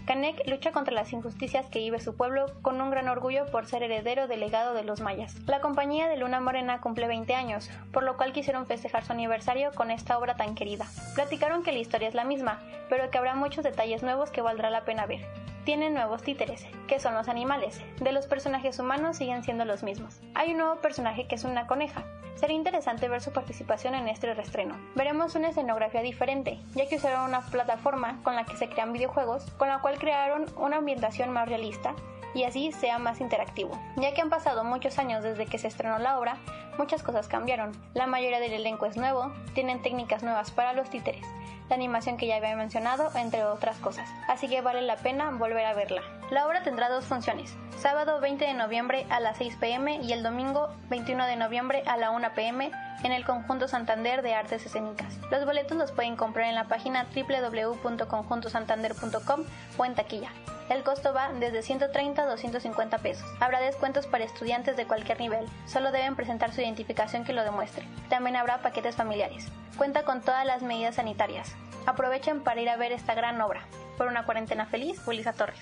Canek 0.07 0.49
lucha 0.49 0.71
contra 0.71 0.95
las 0.95 1.12
injusticias 1.12 1.66
que 1.66 1.81
vive 1.81 1.99
su 1.99 2.14
pueblo 2.14 2.47
con 2.62 2.81
un 2.81 2.90
gran 2.90 3.09
orgullo 3.09 3.47
por 3.47 3.66
ser 3.66 3.83
heredero 3.83 4.29
del 4.29 4.38
legado 4.38 4.73
de 4.73 4.85
los 4.85 5.01
mayas. 5.01 5.35
La 5.47 5.61
compañía 5.61 6.07
de 6.07 6.16
Luna 6.16 6.38
Morena 6.38 6.81
cumple 6.81 7.09
20 7.09 7.35
años, 7.35 7.69
por 7.90 8.05
lo 8.05 8.16
cual 8.16 8.33
quisieron 8.33 8.66
festejar 8.66 9.05
su 9.05 9.11
aniversario 9.11 9.73
con 9.75 9.90
esta 9.90 10.16
obra 10.16 10.37
tan 10.37 10.55
querida. 10.55 10.87
Platicaron 11.16 11.64
que 11.64 11.73
la 11.73 11.81
historia 11.81 12.07
es 12.07 12.14
la 12.14 12.23
misma, 12.23 12.61
pero 12.88 13.11
que 13.11 13.19
habrá 13.19 13.35
muchos 13.35 13.64
detalles 13.64 14.05
nuevos 14.05 14.31
que 14.31 14.42
valdrá 14.42 14.71
la 14.71 14.85
pena 14.85 15.07
ver. 15.07 15.27
Tienen 15.64 15.95
nuevos 15.95 16.23
títeres, 16.23 16.64
que 16.87 17.01
son 17.01 17.14
los 17.14 17.27
animales. 17.27 17.83
De 18.01 18.12
los 18.12 18.29
personajes 18.29 18.79
humanos 18.79 19.16
siguen 19.16 19.42
siendo 19.42 19.64
los 19.64 19.83
mismos. 19.83 20.21
Hay 20.35 20.53
un 20.53 20.59
nuevo 20.59 20.77
personaje 20.77 21.27
que 21.27 21.35
es 21.35 21.42
una 21.42 21.66
coneja. 21.66 22.05
Sería 22.37 22.57
interesante 22.57 23.09
ver 23.09 23.22
su 23.22 23.33
participación 23.33 23.94
en 23.94 24.09
este 24.09 24.33
reestreno. 24.33 24.77
Veremos 24.94 25.35
una 25.35 25.49
escenografía 25.49 26.03
diferente, 26.03 26.59
ya 26.75 26.88
que 26.88 26.96
usaron 26.96 27.29
una 27.29 27.40
plataforma 27.40 28.20
con 28.22 28.37
la 28.37 28.44
que 28.44 28.57
se 28.57 28.68
crean 28.68 28.92
videojuegos, 28.92 29.51
con 29.53 29.68
la 29.68 29.81
cual 29.81 29.99
crearon 29.99 30.46
una 30.57 30.77
ambientación 30.77 31.31
más 31.31 31.49
realista 31.49 31.94
y 32.37 32.44
así 32.44 32.70
sea 32.70 32.99
más 32.99 33.22
interactivo. 33.22 33.81
Ya 33.96 34.12
que 34.12 34.20
han 34.20 34.29
pasado 34.29 34.62
muchos 34.62 34.99
años 34.99 35.25
desde 35.25 35.46
que 35.46 35.57
se 35.59 35.68
estrenó 35.68 35.99
la 35.99 36.18
obra, 36.18 36.37
muchas 36.77 37.03
cosas 37.03 37.29
cambiaron. 37.29 37.72
La 37.94 38.07
mayoría 38.07 38.40
del 38.40 38.53
elenco 38.53 38.85
es 38.85 38.99
nuevo, 38.99 39.33
tienen 39.55 39.81
técnicas 39.81 40.22
nuevas 40.22 40.51
para 40.51 40.75
los 40.75 40.90
títeres, 40.90 41.25
la 41.70 41.77
animación 41.77 42.18
que 42.18 42.27
ya 42.27 42.37
había 42.37 42.55
mencionado, 42.55 43.11
entre 43.16 43.42
otras 43.44 43.79
cosas. 43.79 44.07
Así 44.29 44.49
que 44.49 44.61
vale 44.61 44.83
la 44.83 44.96
pena 44.96 45.31
volver 45.31 45.64
a 45.64 45.72
verla. 45.72 46.03
La 46.31 46.46
obra 46.46 46.62
tendrá 46.62 46.90
dos 46.90 47.07
funciones, 47.07 47.57
sábado 47.79 48.20
20 48.20 48.44
de 48.44 48.53
noviembre 48.53 49.07
a 49.09 49.18
las 49.18 49.38
6 49.38 49.57
pm 49.57 50.01
y 50.03 50.12
el 50.12 50.22
domingo 50.22 50.68
21 50.90 51.25
de 51.25 51.37
noviembre 51.37 51.85
a 51.87 51.96
la 51.96 52.11
1 52.11 52.35
pm 52.35 52.70
en 53.03 53.12
el 53.12 53.25
Conjunto 53.25 53.66
Santander 53.66 54.20
de 54.20 54.35
Artes 54.35 54.66
Escénicas. 54.66 55.16
Los 55.31 55.46
boletos 55.46 55.79
los 55.79 55.90
pueden 55.90 56.16
comprar 56.16 56.49
en 56.49 56.55
la 56.55 56.64
página 56.64 57.07
www.conjuntosantander.com 57.14 59.44
o 59.79 59.85
en 59.87 59.94
taquilla. 59.94 60.33
El 60.68 60.83
costo 60.83 61.12
va 61.12 61.33
desde 61.33 61.62
130 61.62 62.22
a 62.22 62.26
250 62.26 62.98
pesos. 62.98 63.24
Habrá 63.38 63.61
descuentos 63.61 64.09
para 64.09 64.24
estudiantes 64.24 64.76
de 64.76 64.87
cualquier 64.87 65.20
nivel, 65.20 65.46
solo 65.66 65.92
deben 65.92 66.16
presentar 66.16 66.52
su 66.52 66.61
identificación 66.61 67.24
que 67.24 67.33
lo 67.33 67.44
demuestre. 67.44 67.87
También 68.09 68.35
habrá 68.35 68.62
paquetes 68.62 68.96
familiares. 68.96 69.46
Cuenta 69.79 70.02
con 70.05 70.22
todas 70.22 70.44
las 70.44 70.62
medidas 70.62 70.96
sanitarias. 70.96 71.55
Aprovechen 71.87 72.42
para 72.42 72.61
ir 72.61 72.68
a 72.68 72.76
ver 72.76 72.90
esta 72.90 73.14
gran 73.14 73.40
obra. 73.40 73.62
Por 73.96 74.09
una 74.09 74.24
cuarentena 74.24 74.66
feliz, 74.66 75.00
Ulisa 75.07 75.33
Torres. 75.33 75.61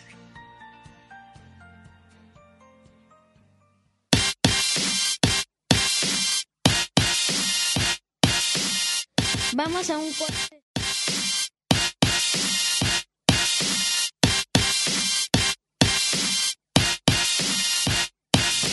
Vamos 9.52 9.88
a 9.90 9.98
un 9.98 10.12
corte. 10.14 10.63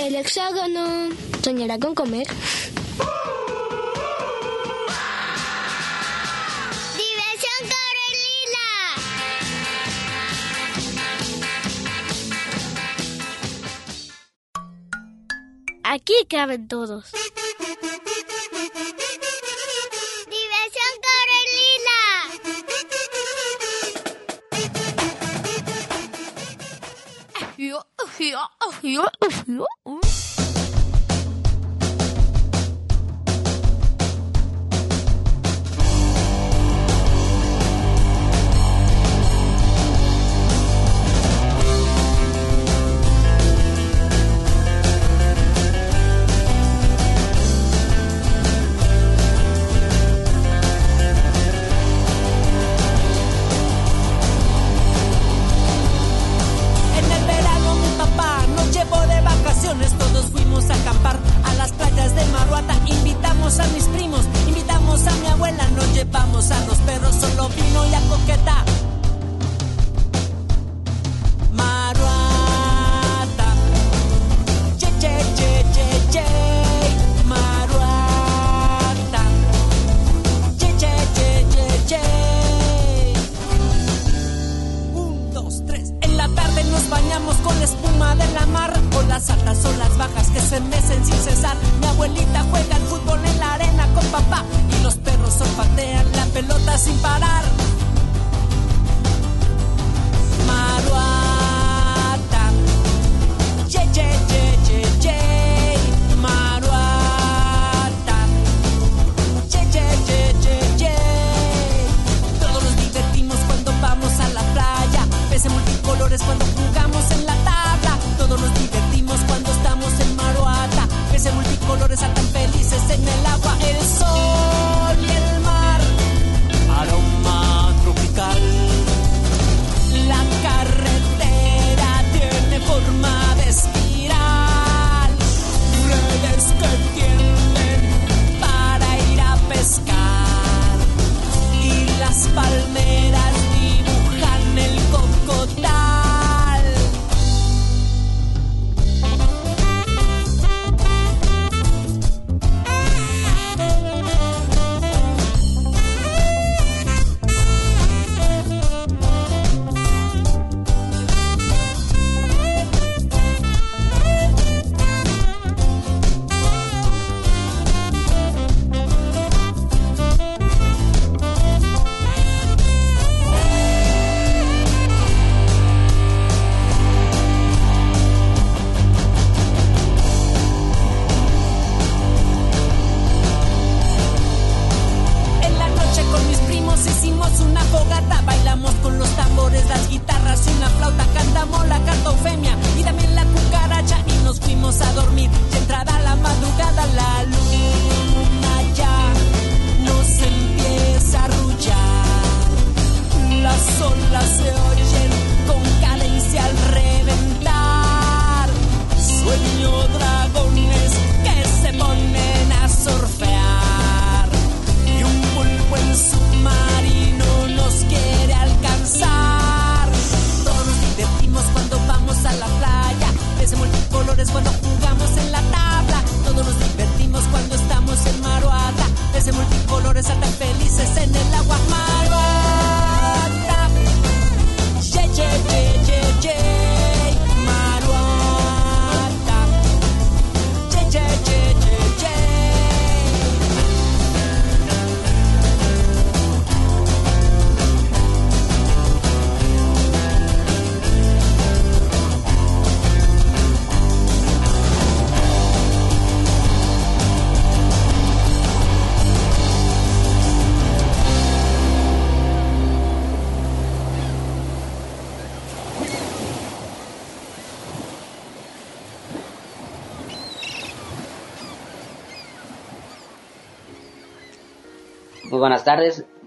El 0.01 0.15
hexágono 0.15 1.09
soñará 1.43 1.77
con 1.77 1.93
comer. 1.93 2.25
Aquí 15.83 16.15
caben 16.27 16.67
todos. 16.67 17.11
Diversión 20.31 20.93
Corelina. 21.05 21.99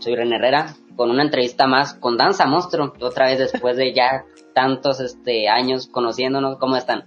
Soy 0.04 0.16
René 0.16 0.36
Herrera, 0.36 0.76
con 0.96 1.10
una 1.10 1.22
entrevista 1.22 1.66
más 1.66 1.94
con 1.94 2.18
Danza 2.18 2.46
Monstruo, 2.46 2.92
otra 3.00 3.26
vez 3.26 3.38
después 3.38 3.76
de 3.78 3.94
ya 3.94 4.26
tantos 4.52 5.00
este, 5.00 5.48
años 5.48 5.86
conociéndonos. 5.86 6.58
¿Cómo 6.58 6.76
están? 6.76 7.06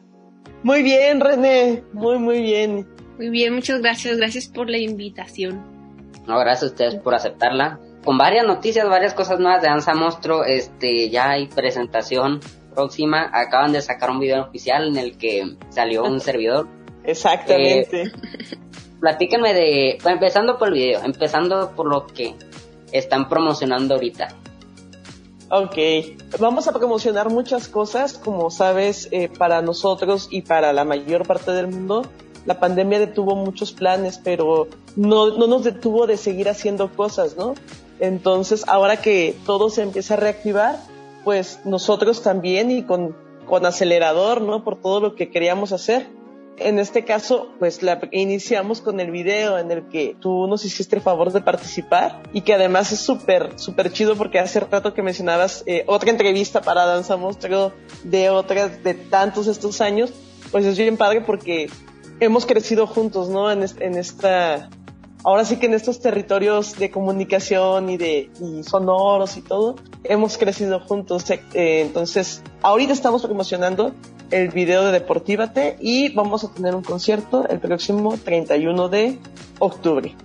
Muy 0.63 0.81
bien, 0.81 1.21
René, 1.21 1.83
muy, 1.93 2.17
muy 2.17 2.41
bien. 2.41 2.87
Muy 3.17 3.29
bien, 3.29 3.53
muchas 3.53 3.81
gracias, 3.81 4.17
gracias 4.17 4.47
por 4.47 4.67
la 4.69 4.79
invitación. 4.79 5.63
No, 6.25 6.39
gracias 6.39 6.63
a 6.63 6.73
ustedes 6.73 6.95
por 6.95 7.13
aceptarla. 7.13 7.79
Con 8.03 8.17
varias 8.17 8.47
noticias, 8.47 8.89
varias 8.89 9.13
cosas 9.13 9.39
nuevas 9.39 9.61
de 9.61 9.67
Danza 9.67 9.93
Monstruo, 9.93 10.43
este, 10.43 11.09
ya 11.11 11.29
hay 11.29 11.47
presentación 11.47 12.39
próxima. 12.73 13.29
Acaban 13.31 13.73
de 13.73 13.81
sacar 13.81 14.09
un 14.09 14.19
video 14.19 14.43
oficial 14.43 14.87
en 14.87 14.97
el 14.97 15.17
que 15.17 15.55
salió 15.69 16.03
un 16.03 16.19
servidor. 16.19 16.67
Exactamente. 17.03 18.03
Eh, 18.03 18.11
platíquenme 18.99 19.53
de, 19.53 19.97
empezando 20.03 20.57
por 20.57 20.69
el 20.69 20.73
video, 20.73 21.03
empezando 21.03 21.71
por 21.75 21.87
lo 21.87 22.07
que 22.07 22.33
están 22.91 23.29
promocionando 23.29 23.95
ahorita. 23.95 24.29
Ok, 25.49 25.77
vamos 26.39 26.67
a 26.67 26.73
promocionar 26.73 27.29
muchas 27.29 27.69
cosas, 27.69 28.17
como 28.17 28.49
sabes, 28.49 29.07
eh, 29.11 29.29
para 29.29 29.61
nosotros 29.61 30.27
y 30.29 30.41
para 30.41 30.73
la 30.73 30.83
mayor 30.83 31.25
parte 31.25 31.51
del 31.51 31.67
mundo. 31.67 32.05
La 32.45 32.59
pandemia 32.59 32.99
detuvo 32.99 33.35
muchos 33.35 33.71
planes, 33.71 34.19
pero 34.21 34.67
no, 34.97 35.37
no 35.37 35.47
nos 35.47 35.63
detuvo 35.63 36.05
de 36.05 36.17
seguir 36.17 36.49
haciendo 36.49 36.91
cosas, 36.91 37.37
¿no? 37.37 37.55
Entonces, 37.99 38.65
ahora 38.67 38.97
que 38.97 39.35
todo 39.45 39.69
se 39.69 39.83
empieza 39.83 40.15
a 40.15 40.17
reactivar, 40.17 40.79
pues 41.23 41.61
nosotros 41.63 42.21
también 42.21 42.69
y 42.69 42.83
con, 42.83 43.15
con 43.45 43.65
acelerador, 43.65 44.41
¿no? 44.41 44.63
Por 44.63 44.81
todo 44.81 44.99
lo 44.99 45.15
que 45.15 45.29
queríamos 45.29 45.71
hacer, 45.71 46.07
en 46.59 46.79
este 46.79 47.05
caso, 47.05 47.49
pues 47.59 47.83
la 47.83 47.99
iniciamos 48.11 48.81
con 48.81 48.99
el 48.99 49.11
video 49.11 49.57
en 49.57 49.71
el 49.71 49.87
que 49.87 50.15
tú 50.19 50.47
nos 50.47 50.65
hiciste 50.65 50.95
el 50.95 51.01
favor 51.01 51.31
de 51.31 51.41
participar 51.41 52.23
y 52.33 52.41
que 52.41 52.53
además 52.53 52.91
es 52.91 52.99
súper, 52.99 53.59
súper 53.59 53.91
chido 53.91 54.15
porque 54.15 54.39
hace 54.39 54.59
rato 54.59 54.93
que 54.93 55.03
mencionabas 55.03 55.63
eh, 55.67 55.83
otra 55.87 56.09
entrevista 56.09 56.61
para 56.61 56.85
Danza 56.85 57.15
Monstruo 57.15 57.73
de 58.03 58.29
otras 58.29 58.83
de 58.83 58.95
tantos 58.95 59.47
estos 59.47 59.81
años, 59.81 60.11
pues 60.51 60.65
es 60.65 60.77
bien 60.77 60.97
padre 60.97 61.21
porque 61.21 61.69
hemos 62.19 62.45
crecido 62.45 62.87
juntos, 62.87 63.29
¿no? 63.29 63.51
En, 63.51 63.63
en 63.79 63.95
esta, 63.95 64.69
ahora 65.23 65.45
sí 65.45 65.57
que 65.57 65.67
en 65.67 65.75
estos 65.75 65.99
territorios 65.99 66.77
de 66.77 66.89
comunicación 66.89 67.89
y 67.89 67.97
de 67.97 68.31
y 68.41 68.63
sonoros 68.63 69.37
y 69.37 69.41
todo, 69.41 69.75
hemos 70.03 70.37
crecido 70.37 70.79
juntos. 70.79 71.29
Eh, 71.29 71.39
entonces, 71.53 72.41
ahorita 72.63 72.93
estamos 72.93 73.21
promocionando 73.21 73.93
el 74.31 74.49
video 74.49 74.85
de 74.85 74.91
Deportívate 74.91 75.77
y 75.79 76.13
vamos 76.13 76.43
a 76.43 76.53
tener 76.53 76.75
un 76.75 76.83
concierto 76.83 77.47
el 77.47 77.59
próximo 77.59 78.17
31 78.17 78.89
de 78.89 79.19
octubre. 79.59 80.15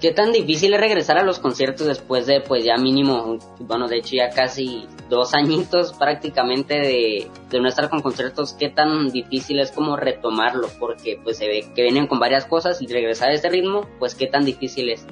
¿Qué 0.00 0.12
tan 0.12 0.32
difícil 0.32 0.74
es 0.74 0.80
regresar 0.80 1.16
a 1.16 1.22
los 1.22 1.38
conciertos 1.38 1.86
después 1.86 2.26
de, 2.26 2.42
pues 2.42 2.62
ya 2.62 2.76
mínimo, 2.76 3.38
bueno, 3.60 3.88
de 3.88 3.96
hecho 3.96 4.16
ya 4.16 4.28
casi 4.28 4.86
dos 5.08 5.32
añitos 5.32 5.94
prácticamente 5.94 6.74
de, 6.74 7.30
de 7.48 7.60
no 7.60 7.68
estar 7.68 7.88
con 7.88 8.02
conciertos? 8.02 8.52
¿Qué 8.52 8.68
tan 8.68 9.08
difícil 9.08 9.60
es 9.60 9.72
como 9.72 9.96
retomarlo? 9.96 10.68
Porque 10.78 11.18
pues 11.24 11.38
se 11.38 11.46
ve 11.46 11.64
que 11.74 11.82
vienen 11.82 12.06
con 12.06 12.18
varias 12.18 12.44
cosas 12.44 12.82
y 12.82 12.86
regresar 12.86 13.30
a 13.30 13.32
ese 13.32 13.48
ritmo, 13.48 13.88
pues 13.98 14.14
qué 14.14 14.26
tan 14.26 14.44
difícil 14.44 14.90
es. 14.90 15.06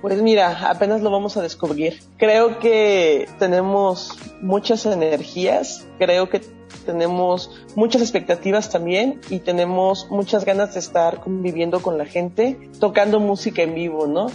Pues 0.00 0.22
mira, 0.22 0.70
apenas 0.70 1.02
lo 1.02 1.10
vamos 1.10 1.36
a 1.36 1.42
descubrir. 1.42 2.00
Creo 2.16 2.58
que 2.60 3.28
tenemos 3.38 4.16
muchas 4.40 4.86
energías, 4.86 5.86
creo 5.98 6.28
que 6.28 6.40
tenemos 6.86 7.50
muchas 7.74 8.02
expectativas 8.02 8.70
también 8.70 9.20
y 9.28 9.40
tenemos 9.40 10.08
muchas 10.10 10.44
ganas 10.44 10.74
de 10.74 10.80
estar 10.80 11.20
conviviendo 11.20 11.82
con 11.82 11.98
la 11.98 12.06
gente, 12.06 12.70
tocando 12.78 13.20
música 13.20 13.62
en 13.62 13.74
vivo, 13.74 14.06
¿no? 14.06 14.28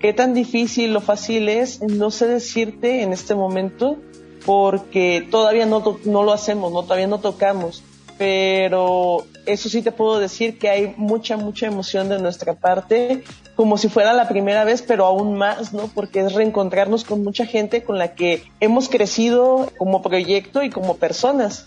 Qué 0.00 0.12
tan 0.12 0.34
difícil 0.34 0.94
o 0.96 1.00
fácil 1.00 1.48
es, 1.48 1.80
no 1.80 2.10
sé 2.10 2.26
decirte 2.26 3.02
en 3.02 3.12
este 3.12 3.34
momento, 3.34 3.96
porque 4.44 5.26
todavía 5.30 5.66
no, 5.66 5.98
no 6.04 6.22
lo 6.22 6.32
hacemos, 6.32 6.72
¿no? 6.72 6.82
Todavía 6.82 7.06
no 7.06 7.20
tocamos 7.20 7.82
pero 8.18 9.26
eso 9.44 9.68
sí 9.68 9.82
te 9.82 9.92
puedo 9.92 10.18
decir 10.18 10.58
que 10.58 10.70
hay 10.70 10.94
mucha, 10.96 11.36
mucha 11.36 11.66
emoción 11.66 12.08
de 12.08 12.18
nuestra 12.18 12.54
parte, 12.54 13.24
como 13.56 13.78
si 13.78 13.88
fuera 13.88 14.12
la 14.12 14.28
primera 14.28 14.64
vez, 14.64 14.82
pero 14.82 15.06
aún 15.06 15.36
más, 15.36 15.72
¿no? 15.72 15.88
Porque 15.88 16.20
es 16.20 16.34
reencontrarnos 16.34 17.04
con 17.04 17.24
mucha 17.24 17.46
gente 17.46 17.82
con 17.82 17.98
la 17.98 18.14
que 18.14 18.44
hemos 18.60 18.90
crecido 18.90 19.72
como 19.78 20.02
proyecto 20.02 20.62
y 20.62 20.68
como 20.68 20.98
personas. 20.98 21.64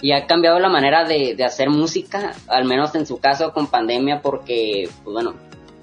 Y 0.00 0.12
ha 0.12 0.26
cambiado 0.26 0.58
la 0.58 0.70
manera 0.70 1.04
de, 1.04 1.34
de 1.36 1.44
hacer 1.44 1.68
música, 1.68 2.32
al 2.48 2.64
menos 2.64 2.94
en 2.94 3.06
su 3.06 3.20
caso 3.20 3.52
con 3.52 3.66
pandemia, 3.66 4.22
porque, 4.22 4.88
pues 5.04 5.12
bueno, 5.12 5.34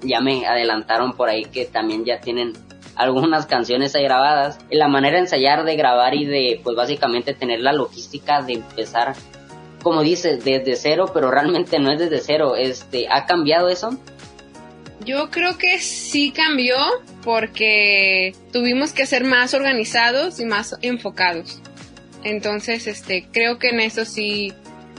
ya 0.02 0.20
me 0.20 0.44
adelantaron 0.46 1.12
por 1.12 1.28
ahí 1.28 1.44
que 1.44 1.66
también 1.66 2.04
ya 2.04 2.20
tienen 2.20 2.54
algunas 2.96 3.46
canciones 3.46 3.94
ahí 3.94 4.02
grabadas. 4.02 4.58
La 4.70 4.88
manera 4.88 5.14
de 5.14 5.22
ensayar, 5.22 5.64
de 5.64 5.76
grabar 5.76 6.14
y 6.14 6.26
de, 6.26 6.60
pues 6.64 6.76
básicamente 6.76 7.34
tener 7.34 7.60
la 7.60 7.72
logística 7.72 8.42
de 8.42 8.54
empezar, 8.54 9.14
como 9.82 10.02
dices, 10.02 10.44
desde 10.44 10.76
cero, 10.76 11.10
pero 11.12 11.30
realmente 11.30 11.78
no 11.78 11.92
es 11.92 11.98
desde 11.98 12.20
cero. 12.20 12.56
Este, 12.56 13.06
¿Ha 13.10 13.26
cambiado 13.26 13.68
eso? 13.68 13.98
Yo 15.04 15.30
creo 15.30 15.56
que 15.56 15.78
sí 15.78 16.32
cambió 16.32 16.76
porque 17.22 18.34
tuvimos 18.52 18.92
que 18.92 19.06
ser 19.06 19.24
más 19.24 19.54
organizados 19.54 20.40
y 20.40 20.44
más 20.44 20.76
enfocados. 20.82 21.60
Entonces, 22.24 22.86
este, 22.86 23.26
creo 23.32 23.58
que 23.58 23.68
en 23.68 23.80
eso 23.80 24.04
sí, 24.04 24.52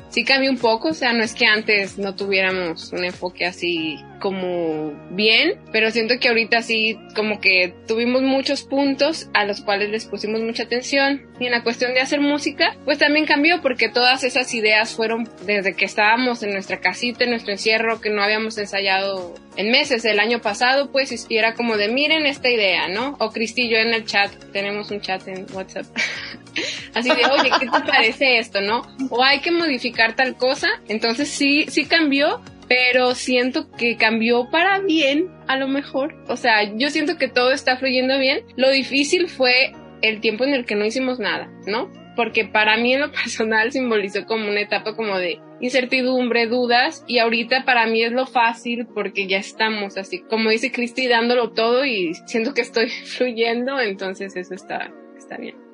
sí 0.09 0.23
cambió 0.23 0.51
un 0.51 0.57
poco. 0.57 0.89
O 0.89 0.93
sea, 0.93 1.13
no 1.13 1.23
es 1.23 1.33
que 1.33 1.45
antes 1.45 1.97
no 1.97 2.15
tuviéramos 2.15 2.91
un 2.93 3.03
enfoque 3.03 3.45
así 3.45 3.97
como 4.19 4.91
bien, 5.11 5.57
pero 5.71 5.91
siento 5.91 6.19
que 6.19 6.27
ahorita 6.27 6.61
sí 6.61 6.99
como 7.15 7.39
que 7.39 7.73
tuvimos 7.87 8.21
muchos 8.21 8.63
puntos 8.63 9.29
a 9.33 9.45
los 9.45 9.61
cuales 9.61 9.89
les 9.89 10.05
pusimos 10.05 10.41
mucha 10.41 10.63
atención 10.63 11.21
y 11.39 11.45
en 11.45 11.51
la 11.51 11.63
cuestión 11.63 11.93
de 11.93 12.01
hacer 12.01 12.19
música 12.19 12.75
pues 12.85 12.97
también 12.97 13.25
cambió 13.25 13.61
porque 13.61 13.89
todas 13.89 14.23
esas 14.23 14.53
ideas 14.53 14.93
fueron 14.93 15.29
desde 15.45 15.73
que 15.73 15.85
estábamos 15.85 16.43
en 16.43 16.51
nuestra 16.51 16.79
casita, 16.79 17.23
en 17.23 17.31
nuestro 17.31 17.53
encierro 17.53 18.01
que 18.01 18.09
no 18.09 18.21
habíamos 18.21 18.57
ensayado 18.57 19.35
en 19.55 19.71
meses 19.71 20.05
el 20.05 20.19
año 20.19 20.41
pasado 20.41 20.91
pues 20.91 21.25
y 21.29 21.37
era 21.37 21.53
como 21.53 21.77
de 21.77 21.87
miren 21.87 22.25
esta 22.25 22.49
idea, 22.49 22.87
¿no? 22.87 23.15
O 23.19 23.31
Cristi 23.31 23.69
yo 23.69 23.77
en 23.77 23.93
el 23.93 24.05
chat, 24.05 24.31
tenemos 24.51 24.91
un 24.91 25.01
chat 25.01 25.27
en 25.27 25.45
WhatsApp. 25.53 25.85
Así 26.93 27.09
de, 27.09 27.25
oye, 27.25 27.49
¿qué 27.59 27.65
te 27.67 27.81
parece 27.81 28.37
esto, 28.39 28.61
no? 28.61 28.81
O 29.09 29.23
hay 29.23 29.39
que 29.39 29.51
modificar 29.51 30.15
tal 30.15 30.35
cosa. 30.37 30.67
Entonces 30.87 31.29
sí, 31.29 31.65
sí 31.67 31.85
cambió, 31.85 32.41
pero 32.67 33.15
siento 33.15 33.71
que 33.71 33.97
cambió 33.97 34.49
para 34.49 34.79
bien, 34.79 35.29
a 35.47 35.57
lo 35.57 35.67
mejor. 35.67 36.15
O 36.27 36.37
sea, 36.37 36.63
yo 36.77 36.89
siento 36.89 37.17
que 37.17 37.27
todo 37.27 37.51
está 37.51 37.77
fluyendo 37.77 38.19
bien. 38.19 38.43
Lo 38.55 38.69
difícil 38.69 39.27
fue 39.27 39.73
el 40.01 40.21
tiempo 40.21 40.43
en 40.43 40.53
el 40.53 40.65
que 40.65 40.75
no 40.75 40.85
hicimos 40.85 41.19
nada, 41.19 41.49
¿no? 41.65 41.91
Porque 42.15 42.45
para 42.45 42.77
mí 42.77 42.93
en 42.93 43.01
lo 43.01 43.11
personal 43.23 43.71
simbolizó 43.71 44.25
como 44.25 44.47
una 44.47 44.61
etapa 44.61 44.95
como 44.95 45.17
de 45.17 45.39
incertidumbre, 45.61 46.47
dudas, 46.47 47.03
y 47.07 47.19
ahorita 47.19 47.65
para 47.65 47.85
mí 47.85 48.03
es 48.03 48.13
lo 48.13 48.25
fácil 48.25 48.87
porque 48.93 49.27
ya 49.27 49.39
estamos 49.39 49.97
así, 49.97 50.19
como 50.19 50.49
dice 50.49 50.71
Cristi, 50.71 51.07
dándolo 51.07 51.51
todo 51.51 51.83
y 51.85 52.13
siento 52.27 52.53
que 52.53 52.61
estoy 52.61 52.89
fluyendo, 53.05 53.79
entonces 53.81 54.37
eso 54.37 54.53
está, 54.53 54.89
está 55.17 55.35
bien 55.35 55.68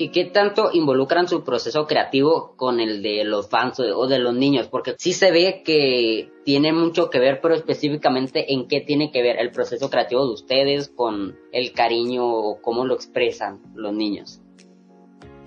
y 0.00 0.08
qué 0.08 0.24
tanto 0.24 0.70
involucran 0.72 1.28
su 1.28 1.44
proceso 1.44 1.86
creativo 1.86 2.54
con 2.56 2.80
el 2.80 3.02
de 3.02 3.22
los 3.24 3.50
fans 3.50 3.78
o 3.80 4.06
de 4.06 4.18
los 4.18 4.34
niños, 4.34 4.66
porque 4.66 4.94
sí 4.98 5.12
se 5.12 5.30
ve 5.30 5.60
que 5.62 6.32
tiene 6.42 6.72
mucho 6.72 7.10
que 7.10 7.18
ver, 7.18 7.40
pero 7.42 7.54
específicamente 7.54 8.54
en 8.54 8.66
qué 8.66 8.80
tiene 8.80 9.12
que 9.12 9.20
ver 9.20 9.38
el 9.38 9.50
proceso 9.50 9.90
creativo 9.90 10.24
de 10.24 10.32
ustedes 10.32 10.88
con 10.88 11.38
el 11.52 11.72
cariño 11.72 12.26
o 12.26 12.62
cómo 12.62 12.86
lo 12.86 12.94
expresan 12.94 13.60
los 13.74 13.92
niños. 13.92 14.40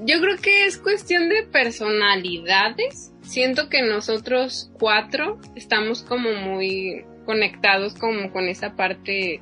Yo 0.01 0.19
creo 0.21 0.37
que 0.37 0.65
es 0.65 0.77
cuestión 0.77 1.29
de 1.29 1.47
personalidades. 1.51 3.11
Siento 3.21 3.69
que 3.69 3.81
nosotros 3.81 4.71
cuatro 4.79 5.39
estamos 5.55 6.03
como 6.03 6.31
muy 6.31 7.03
conectados 7.25 7.95
como 7.95 8.31
con 8.31 8.47
esa 8.47 8.75
parte 8.75 9.41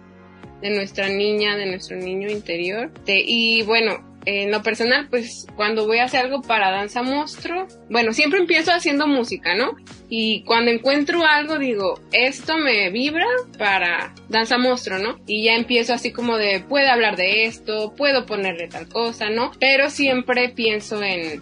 de 0.61 0.69
nuestra 0.69 1.09
niña, 1.09 1.57
de 1.57 1.65
nuestro 1.65 1.97
niño 1.97 2.29
interior. 2.29 2.91
y 3.05 3.63
bueno, 3.63 4.10
en 4.25 4.51
lo 4.51 4.61
personal, 4.61 5.07
pues 5.09 5.47
cuando 5.55 5.87
voy 5.87 5.99
a 5.99 6.05
hacer 6.05 6.21
algo 6.21 6.41
para 6.41 6.71
danza 6.71 7.01
monstruo, 7.01 7.67
bueno, 7.89 8.13
siempre 8.13 8.39
empiezo 8.39 8.71
haciendo 8.71 9.07
música, 9.07 9.55
¿no? 9.55 9.75
Y 10.09 10.43
cuando 10.43 10.71
encuentro 10.71 11.25
algo 11.25 11.57
digo, 11.57 11.99
esto 12.11 12.57
me 12.57 12.89
vibra 12.89 13.25
para 13.57 14.13
danza 14.29 14.57
monstruo, 14.57 14.99
¿no? 14.99 15.17
Y 15.25 15.45
ya 15.45 15.55
empiezo 15.55 15.93
así 15.93 16.11
como 16.11 16.37
de, 16.37 16.63
puedo 16.67 16.89
hablar 16.89 17.15
de 17.15 17.45
esto, 17.45 17.93
puedo 17.95 18.25
ponerle 18.25 18.67
tal 18.67 18.87
cosa, 18.87 19.29
¿no? 19.29 19.51
Pero 19.59 19.89
siempre 19.89 20.49
pienso 20.49 21.01
en, 21.01 21.41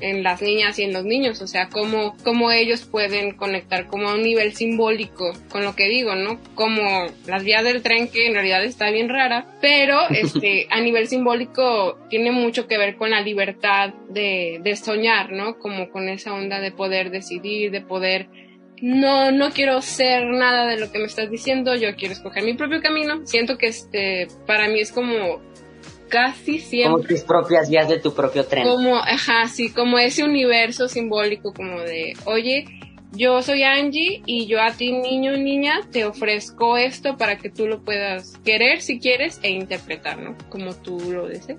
en 0.00 0.22
las 0.22 0.42
niñas 0.42 0.78
y 0.78 0.84
en 0.84 0.92
los 0.92 1.04
niños, 1.04 1.40
o 1.42 1.46
sea, 1.46 1.68
cómo, 1.68 2.16
cómo 2.24 2.50
ellos 2.50 2.84
pueden 2.84 3.36
conectar 3.36 3.86
como 3.86 4.08
a 4.08 4.14
un 4.14 4.22
nivel 4.22 4.54
simbólico 4.54 5.32
con 5.48 5.64
lo 5.64 5.74
que 5.74 5.88
digo, 5.88 6.14
¿no? 6.14 6.40
Como 6.54 7.06
las 7.26 7.44
vías 7.44 7.64
del 7.64 7.82
tren 7.82 8.08
que 8.08 8.26
en 8.26 8.34
realidad 8.34 8.64
está 8.64 8.90
bien 8.90 9.08
rara, 9.08 9.46
pero 9.60 9.98
este, 10.10 10.66
a 10.70 10.80
nivel 10.80 11.08
simbólico 11.08 11.98
tiene 12.08 12.30
mucho 12.30 12.66
que 12.66 12.78
ver 12.78 12.96
con 12.96 13.10
la 13.10 13.20
libertad 13.20 13.94
de, 14.08 14.60
de 14.62 14.76
soñar, 14.76 15.32
¿no? 15.32 15.58
Como 15.58 15.90
con 15.90 16.08
esa 16.08 16.34
onda 16.34 16.60
de 16.60 16.72
poder 16.72 17.10
decidir, 17.10 17.70
de 17.70 17.80
poder 17.80 18.28
no, 18.80 19.32
no 19.32 19.50
quiero 19.50 19.80
ser 19.82 20.26
nada 20.26 20.66
de 20.66 20.78
lo 20.78 20.90
que 20.90 20.98
me 20.98 21.06
estás 21.06 21.30
diciendo, 21.30 21.74
yo 21.74 21.94
quiero 21.96 22.14
escoger 22.14 22.44
mi 22.44 22.54
propio 22.54 22.80
camino. 22.80 23.26
Siento 23.26 23.58
que 23.58 23.66
este, 23.66 24.28
para 24.46 24.68
mí 24.68 24.80
es 24.80 24.92
como 24.92 25.40
casi 26.08 26.58
siempre. 26.58 26.92
Como 26.92 27.04
tus 27.04 27.20
propias 27.22 27.70
vías 27.70 27.88
de 27.88 27.98
tu 27.98 28.12
propio 28.14 28.44
tren. 28.44 28.64
Como, 28.64 28.96
ajá, 28.96 29.48
sí, 29.48 29.70
como 29.70 29.98
ese 29.98 30.24
universo 30.24 30.88
simbólico, 30.88 31.52
como 31.52 31.80
de, 31.80 32.14
oye, 32.24 32.64
yo 33.12 33.42
soy 33.42 33.62
Angie 33.62 34.22
y 34.26 34.46
yo 34.46 34.60
a 34.60 34.72
ti, 34.72 34.92
niño 34.92 35.34
y 35.34 35.42
niña, 35.42 35.80
te 35.90 36.04
ofrezco 36.04 36.76
esto 36.76 37.16
para 37.16 37.38
que 37.38 37.48
tú 37.50 37.66
lo 37.66 37.82
puedas 37.82 38.36
querer 38.44 38.82
si 38.82 38.98
quieres 38.98 39.40
e 39.42 39.50
interpretar, 39.50 40.18
¿no? 40.18 40.36
Como 40.50 40.74
tú 40.74 40.98
lo 41.10 41.26
desees. 41.26 41.58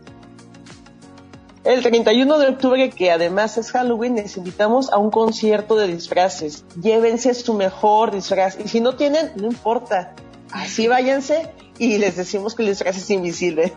El 1.66 1.82
31 1.82 2.40
de 2.40 2.48
octubre, 2.48 2.90
que 2.90 3.12
además 3.12 3.58
es 3.58 3.72
Halloween, 3.72 4.16
les 4.16 4.38
invitamos 4.38 4.92
a 4.94 4.98
un 4.98 5.12
concierto 5.12 5.76
de 5.76 5.88
disfraces. 5.88 6.64
Llévense 6.82 7.34
su 7.34 7.54
mejor 7.54 8.12
disfraz. 8.12 8.58
Y 8.64 8.70
si 8.70 8.80
no 8.80 8.96
tienen, 8.96 9.32
no 9.36 9.48
importa. 9.48 10.16
Así 10.52 10.88
váyanse 10.88 11.50
y 11.80 11.98
les 11.98 12.18
decimos 12.18 12.56
que 12.56 12.64
el 12.64 12.70
disfraz 12.70 12.98
es 12.98 13.10
invisible. 13.10 13.74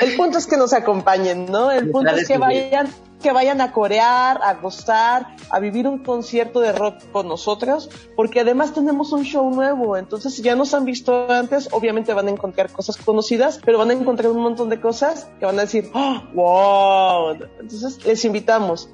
El 0.00 0.16
punto 0.16 0.38
es 0.38 0.46
que 0.46 0.56
nos 0.56 0.72
acompañen, 0.72 1.46
¿no? 1.46 1.70
El 1.70 1.90
punto 1.90 2.14
es 2.14 2.28
que 2.28 2.36
vayan, 2.36 2.88
que 3.22 3.32
vayan 3.32 3.60
a 3.62 3.72
corear, 3.72 4.40
a 4.42 4.54
gozar, 4.54 5.36
a 5.48 5.58
vivir 5.58 5.88
un 5.88 5.98
concierto 5.98 6.60
de 6.60 6.72
rock 6.72 6.96
con 7.12 7.28
nosotros, 7.28 7.88
porque 8.14 8.40
además 8.40 8.74
tenemos 8.74 9.12
un 9.12 9.24
show 9.24 9.50
nuevo. 9.50 9.96
Entonces, 9.96 10.34
si 10.34 10.42
ya 10.42 10.54
nos 10.54 10.74
han 10.74 10.84
visto 10.84 11.30
antes, 11.30 11.68
obviamente 11.72 12.12
van 12.12 12.28
a 12.28 12.30
encontrar 12.30 12.70
cosas 12.70 12.98
conocidas, 12.98 13.58
pero 13.64 13.78
van 13.78 13.90
a 13.90 13.94
encontrar 13.94 14.30
un 14.30 14.42
montón 14.42 14.68
de 14.68 14.80
cosas 14.80 15.28
que 15.38 15.46
van 15.46 15.58
a 15.58 15.62
decir, 15.62 15.90
¡Oh, 15.94 16.22
wow. 16.34 17.38
Entonces, 17.58 18.04
les 18.04 18.24
invitamos. 18.24 18.90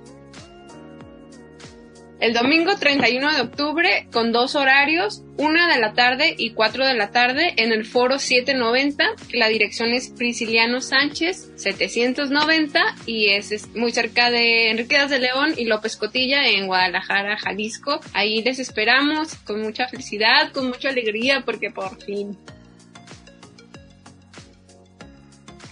El 2.23 2.35
domingo 2.35 2.77
31 2.77 3.35
de 3.35 3.41
octubre 3.41 4.07
con 4.13 4.31
dos 4.31 4.55
horarios, 4.55 5.25
una 5.39 5.75
de 5.75 5.81
la 5.81 5.93
tarde 5.93 6.37
y 6.39 6.53
cuatro 6.53 6.87
de 6.87 6.95
la 6.95 7.11
tarde 7.11 7.53
en 7.57 7.73
el 7.73 7.85
foro 7.85 8.21
790. 8.21 9.05
La 9.33 9.49
dirección 9.49 9.89
es 9.89 10.11
Prisciliano 10.11 10.81
Sánchez 10.81 11.51
790 11.57 12.81
y 13.07 13.31
es, 13.31 13.51
es 13.51 13.75
muy 13.75 13.91
cerca 13.91 14.31
de 14.31 14.71
Enriquedas 14.71 15.11
de 15.11 15.19
León 15.19 15.55
y 15.57 15.65
López 15.65 15.97
Cotilla 15.97 16.47
en 16.47 16.69
Guadalajara, 16.69 17.39
Jalisco. 17.39 17.99
Ahí 18.13 18.41
les 18.41 18.61
esperamos 18.61 19.35
con 19.45 19.61
mucha 19.61 19.89
felicidad, 19.89 20.53
con 20.53 20.69
mucha 20.69 20.91
alegría 20.91 21.43
porque 21.45 21.73
por 21.73 22.01
fin 22.05 22.39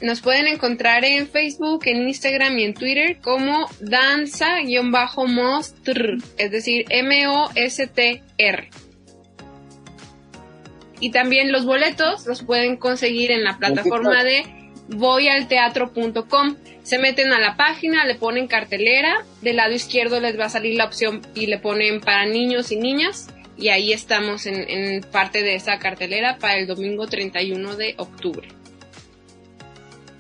Nos 0.00 0.20
pueden 0.22 0.46
encontrar 0.46 1.04
en 1.04 1.28
Facebook, 1.28 1.82
en 1.84 2.08
Instagram 2.08 2.58
y 2.58 2.64
en 2.64 2.72
Twitter 2.72 3.18
como 3.20 3.68
danza-mostr, 3.80 4.56
es 6.38 6.50
decir, 6.50 6.86
M-O-S-T-R. 6.88 8.70
Y 11.00 11.10
también 11.10 11.52
los 11.52 11.66
boletos 11.66 12.26
los 12.26 12.42
pueden 12.42 12.78
conseguir 12.78 13.30
en 13.30 13.44
la 13.44 13.58
plataforma 13.58 14.24
de 14.24 14.44
voyalteatro.com. 14.88 16.56
Se 16.82 16.98
meten 16.98 17.32
a 17.32 17.38
la 17.38 17.56
página, 17.56 18.06
le 18.06 18.14
ponen 18.14 18.46
cartelera, 18.46 19.26
del 19.42 19.56
lado 19.56 19.74
izquierdo 19.74 20.18
les 20.20 20.38
va 20.38 20.46
a 20.46 20.50
salir 20.50 20.78
la 20.78 20.86
opción 20.86 21.20
y 21.34 21.46
le 21.46 21.58
ponen 21.58 22.00
para 22.00 22.24
niños 22.24 22.72
y 22.72 22.76
niñas. 22.76 23.28
Y 23.58 23.68
ahí 23.68 23.92
estamos 23.92 24.46
en, 24.46 24.68
en 24.68 25.02
parte 25.02 25.42
de 25.42 25.56
esa 25.56 25.78
cartelera 25.78 26.38
para 26.38 26.56
el 26.56 26.66
domingo 26.66 27.06
31 27.06 27.76
de 27.76 27.94
octubre. 27.98 28.59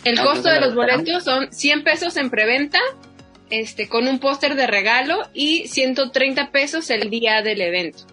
El 0.04 0.18
costo 0.20 0.48
de 0.48 0.60
lo 0.60 0.66
los 0.66 0.74
boletos 0.74 1.24
son 1.24 1.52
100 1.52 1.84
pesos 1.84 2.16
en 2.16 2.30
preventa, 2.30 2.78
este, 3.50 3.88
con 3.88 4.08
un 4.08 4.18
póster 4.18 4.54
de 4.54 4.66
regalo 4.66 5.28
y 5.34 5.68
130 5.68 6.50
pesos 6.50 6.88
el 6.90 7.10
día 7.10 7.42
del 7.42 7.60
evento. 7.60 8.04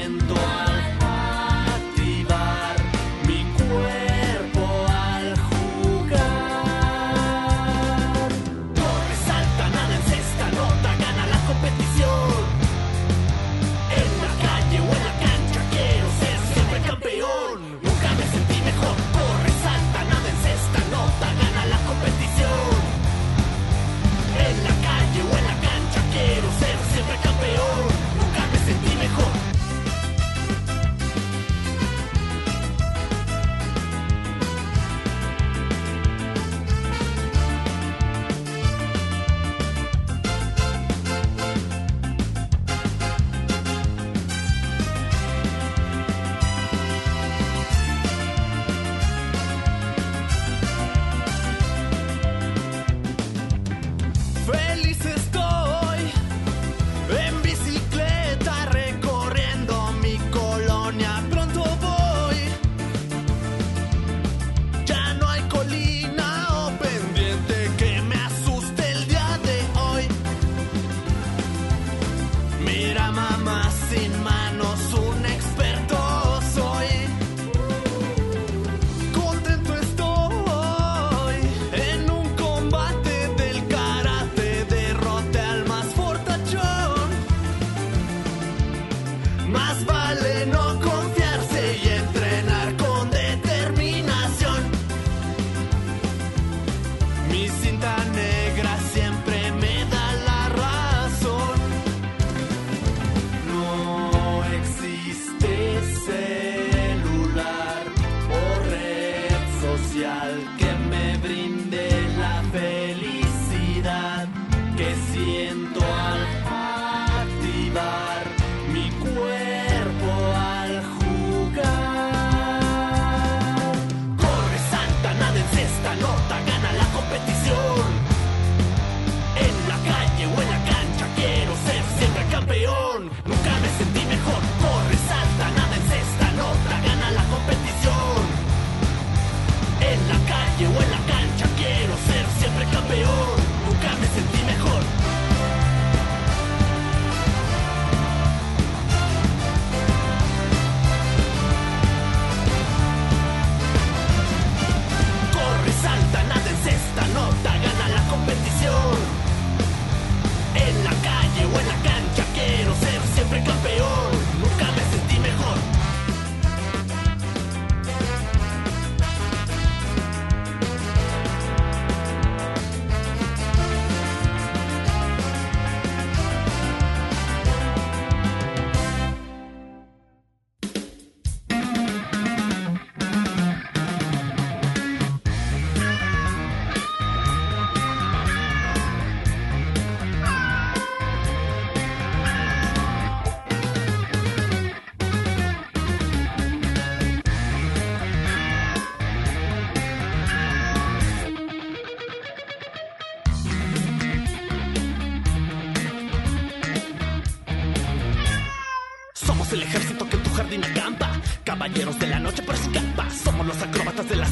in 0.00 0.27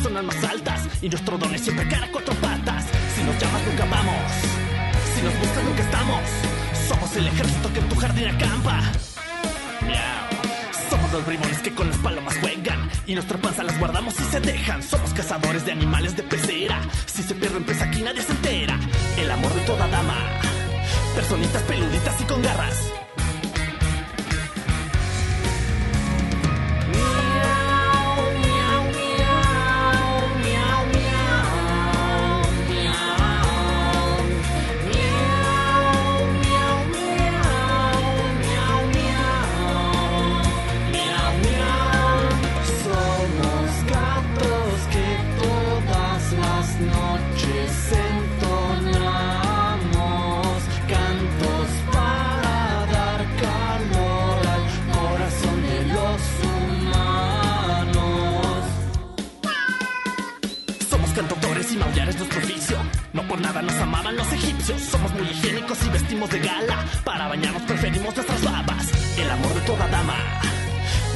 personas 0.07 0.25
más 0.25 0.51
altas 0.51 0.89
y 1.03 1.09
nuestro 1.09 1.37
don 1.37 1.53
es 1.55 1.63
siempre 1.63 1.89
cara 1.89 2.07
a 2.07 2.13
cuatro 2.13 2.35
patas. 2.35 2.85
Si 3.15 3.23
nos 3.25 3.37
llamas 3.41 3.63
nunca 3.67 3.85
vamos, 3.87 4.33
si 5.15 5.23
nos 5.23 5.39
buscas 5.41 5.65
nunca 5.65 5.83
estamos. 5.83 6.21
Somos 6.89 7.17
el 7.17 7.27
ejército 7.27 7.73
que 7.73 7.81
en 7.81 7.89
tu 7.89 7.97
jardín 7.97 8.29
acampa. 8.29 8.81
Miau. 9.83 10.91
Somos 10.91 11.13
los 11.13 11.27
bribones 11.27 11.59
que 11.59 11.75
con 11.75 11.89
las 11.89 11.99
palomas 11.99 12.37
juegan 12.39 12.89
y 13.07 13.15
nuestra 13.15 13.39
panza 13.39 13.65
las 13.65 13.79
guardamos 13.81 14.15
y 14.21 14.25
se 14.25 14.41
dejan. 14.41 14.83
Somos 14.83 15.13
cazadores 15.13 15.67
de 15.67 15.73
animales 15.73 16.17
de 16.17 16.23
pecera. 16.23 16.81
Si 17.07 17.23
se 17.23 17.35
pierde 17.35 17.57
en 17.57 17.83
aquí 17.83 18.03
nadie 18.03 18.23
se 18.23 18.33
entera. 18.33 18.79
El 19.19 19.31
amor 19.31 19.53
de 19.55 19.61
toda 19.63 19.89
dama. 19.89 20.17
Personitas 21.17 21.63
peluditas 21.63 22.21
y 22.21 22.25
con 22.25 22.43
garras. 22.43 23.06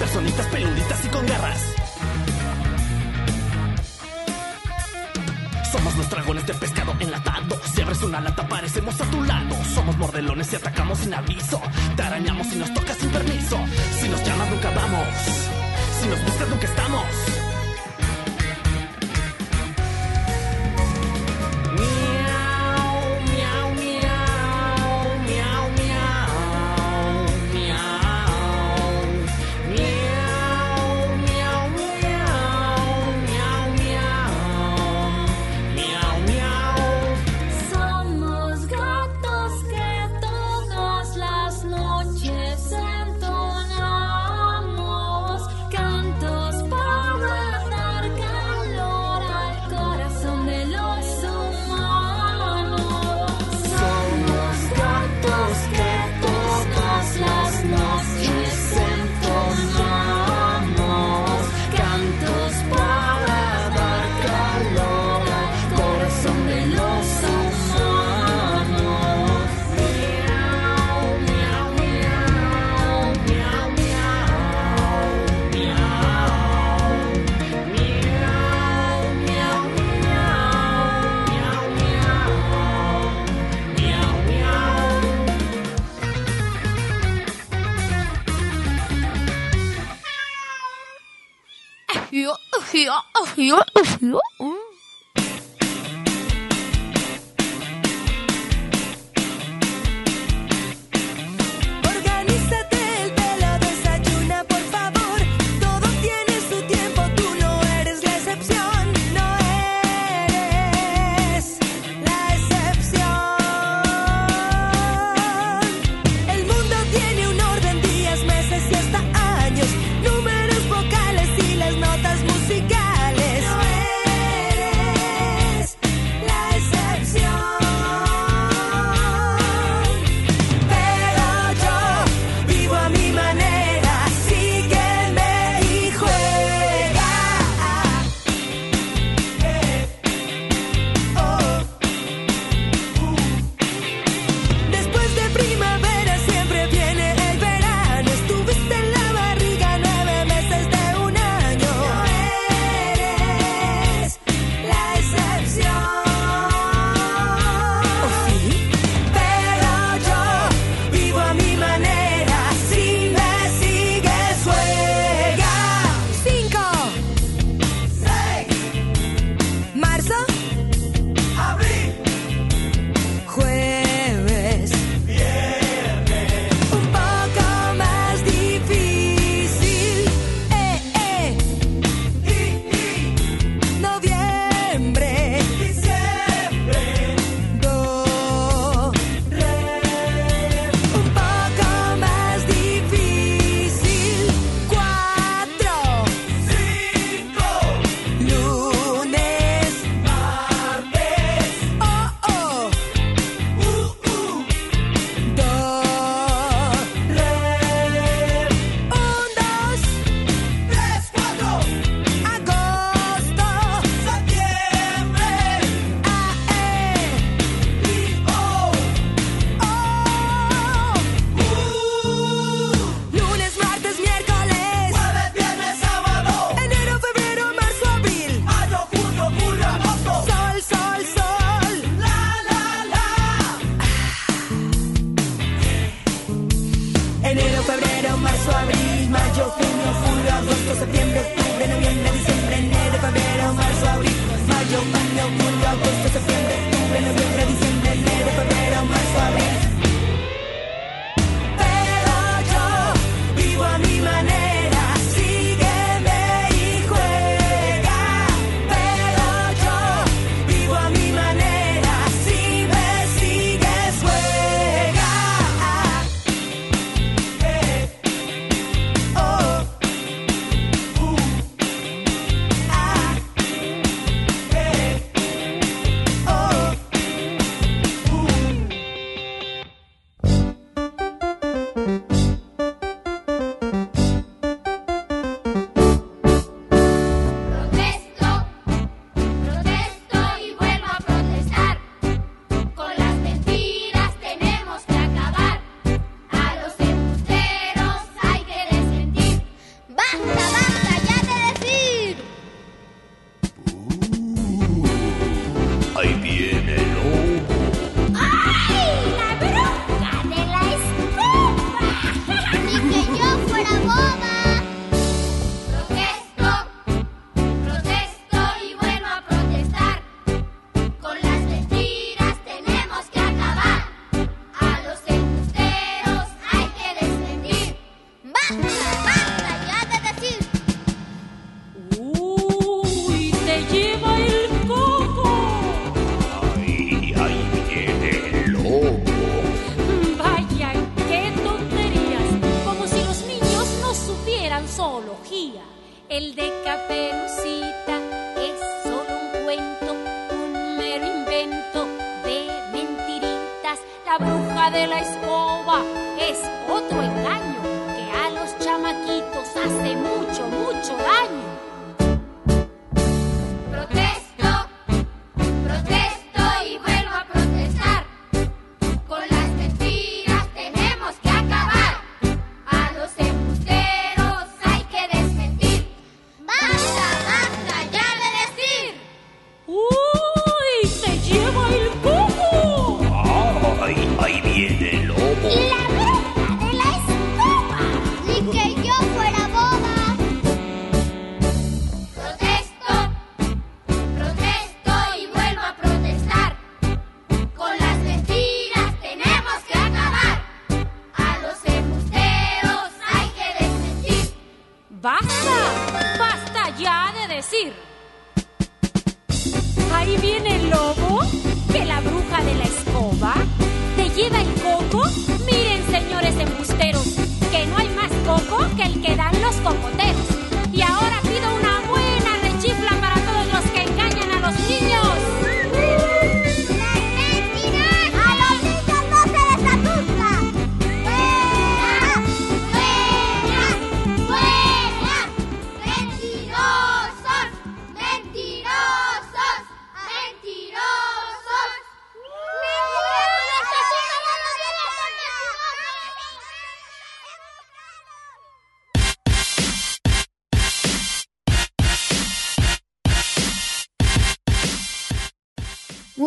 personitas 0.00 0.46
peluditas 0.46 1.04
y 1.04 1.08
con 1.08 1.26
garras. 1.26 1.60
Somos 5.70 5.94
los 5.96 6.10
dragones 6.10 6.46
de 6.46 6.54
pescado 6.54 6.94
enlatado. 6.98 7.60
Si 7.74 7.82
abres 7.82 8.02
una 8.02 8.20
lata, 8.20 8.42
aparecemos 8.42 8.98
a 8.98 9.04
tu 9.04 9.22
lado. 9.22 9.54
Somos 9.74 9.96
mordelones 9.98 10.52
y 10.52 10.56
atacamos 10.56 10.98
sin 10.98 11.12
aviso. 11.12 11.60
Te 11.96 12.02
arañamos 12.02 12.46
y 12.52 12.56
nos 12.56 12.72
tocas 12.72 12.96
sin 12.96 13.10
permiso. 13.10 13.58
Si 14.00 14.08
nos 14.08 14.24
llamas, 14.24 14.50
nunca 14.50 14.70
vamos. 14.70 15.06
Si 16.00 16.08
nos 16.08 16.24
buscas, 16.24 16.48
nunca 16.48 16.64
estamos. 16.66 17.39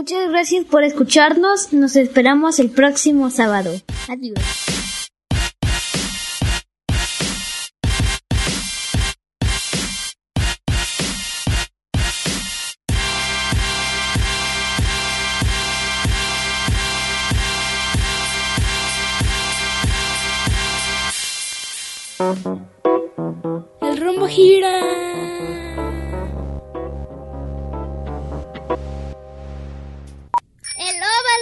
Muchas 0.04 0.30
gracias 0.32 0.66
por 0.66 0.84
escucharnos. 0.84 1.72
Nos 1.72 1.96
esperamos 1.96 2.60
el 2.60 2.70
próximo 2.70 3.30
sábado. 3.30 3.72
Adiós. 4.10 4.38
El 23.80 23.98
rumbo 24.02 24.28
gira. 24.28 25.13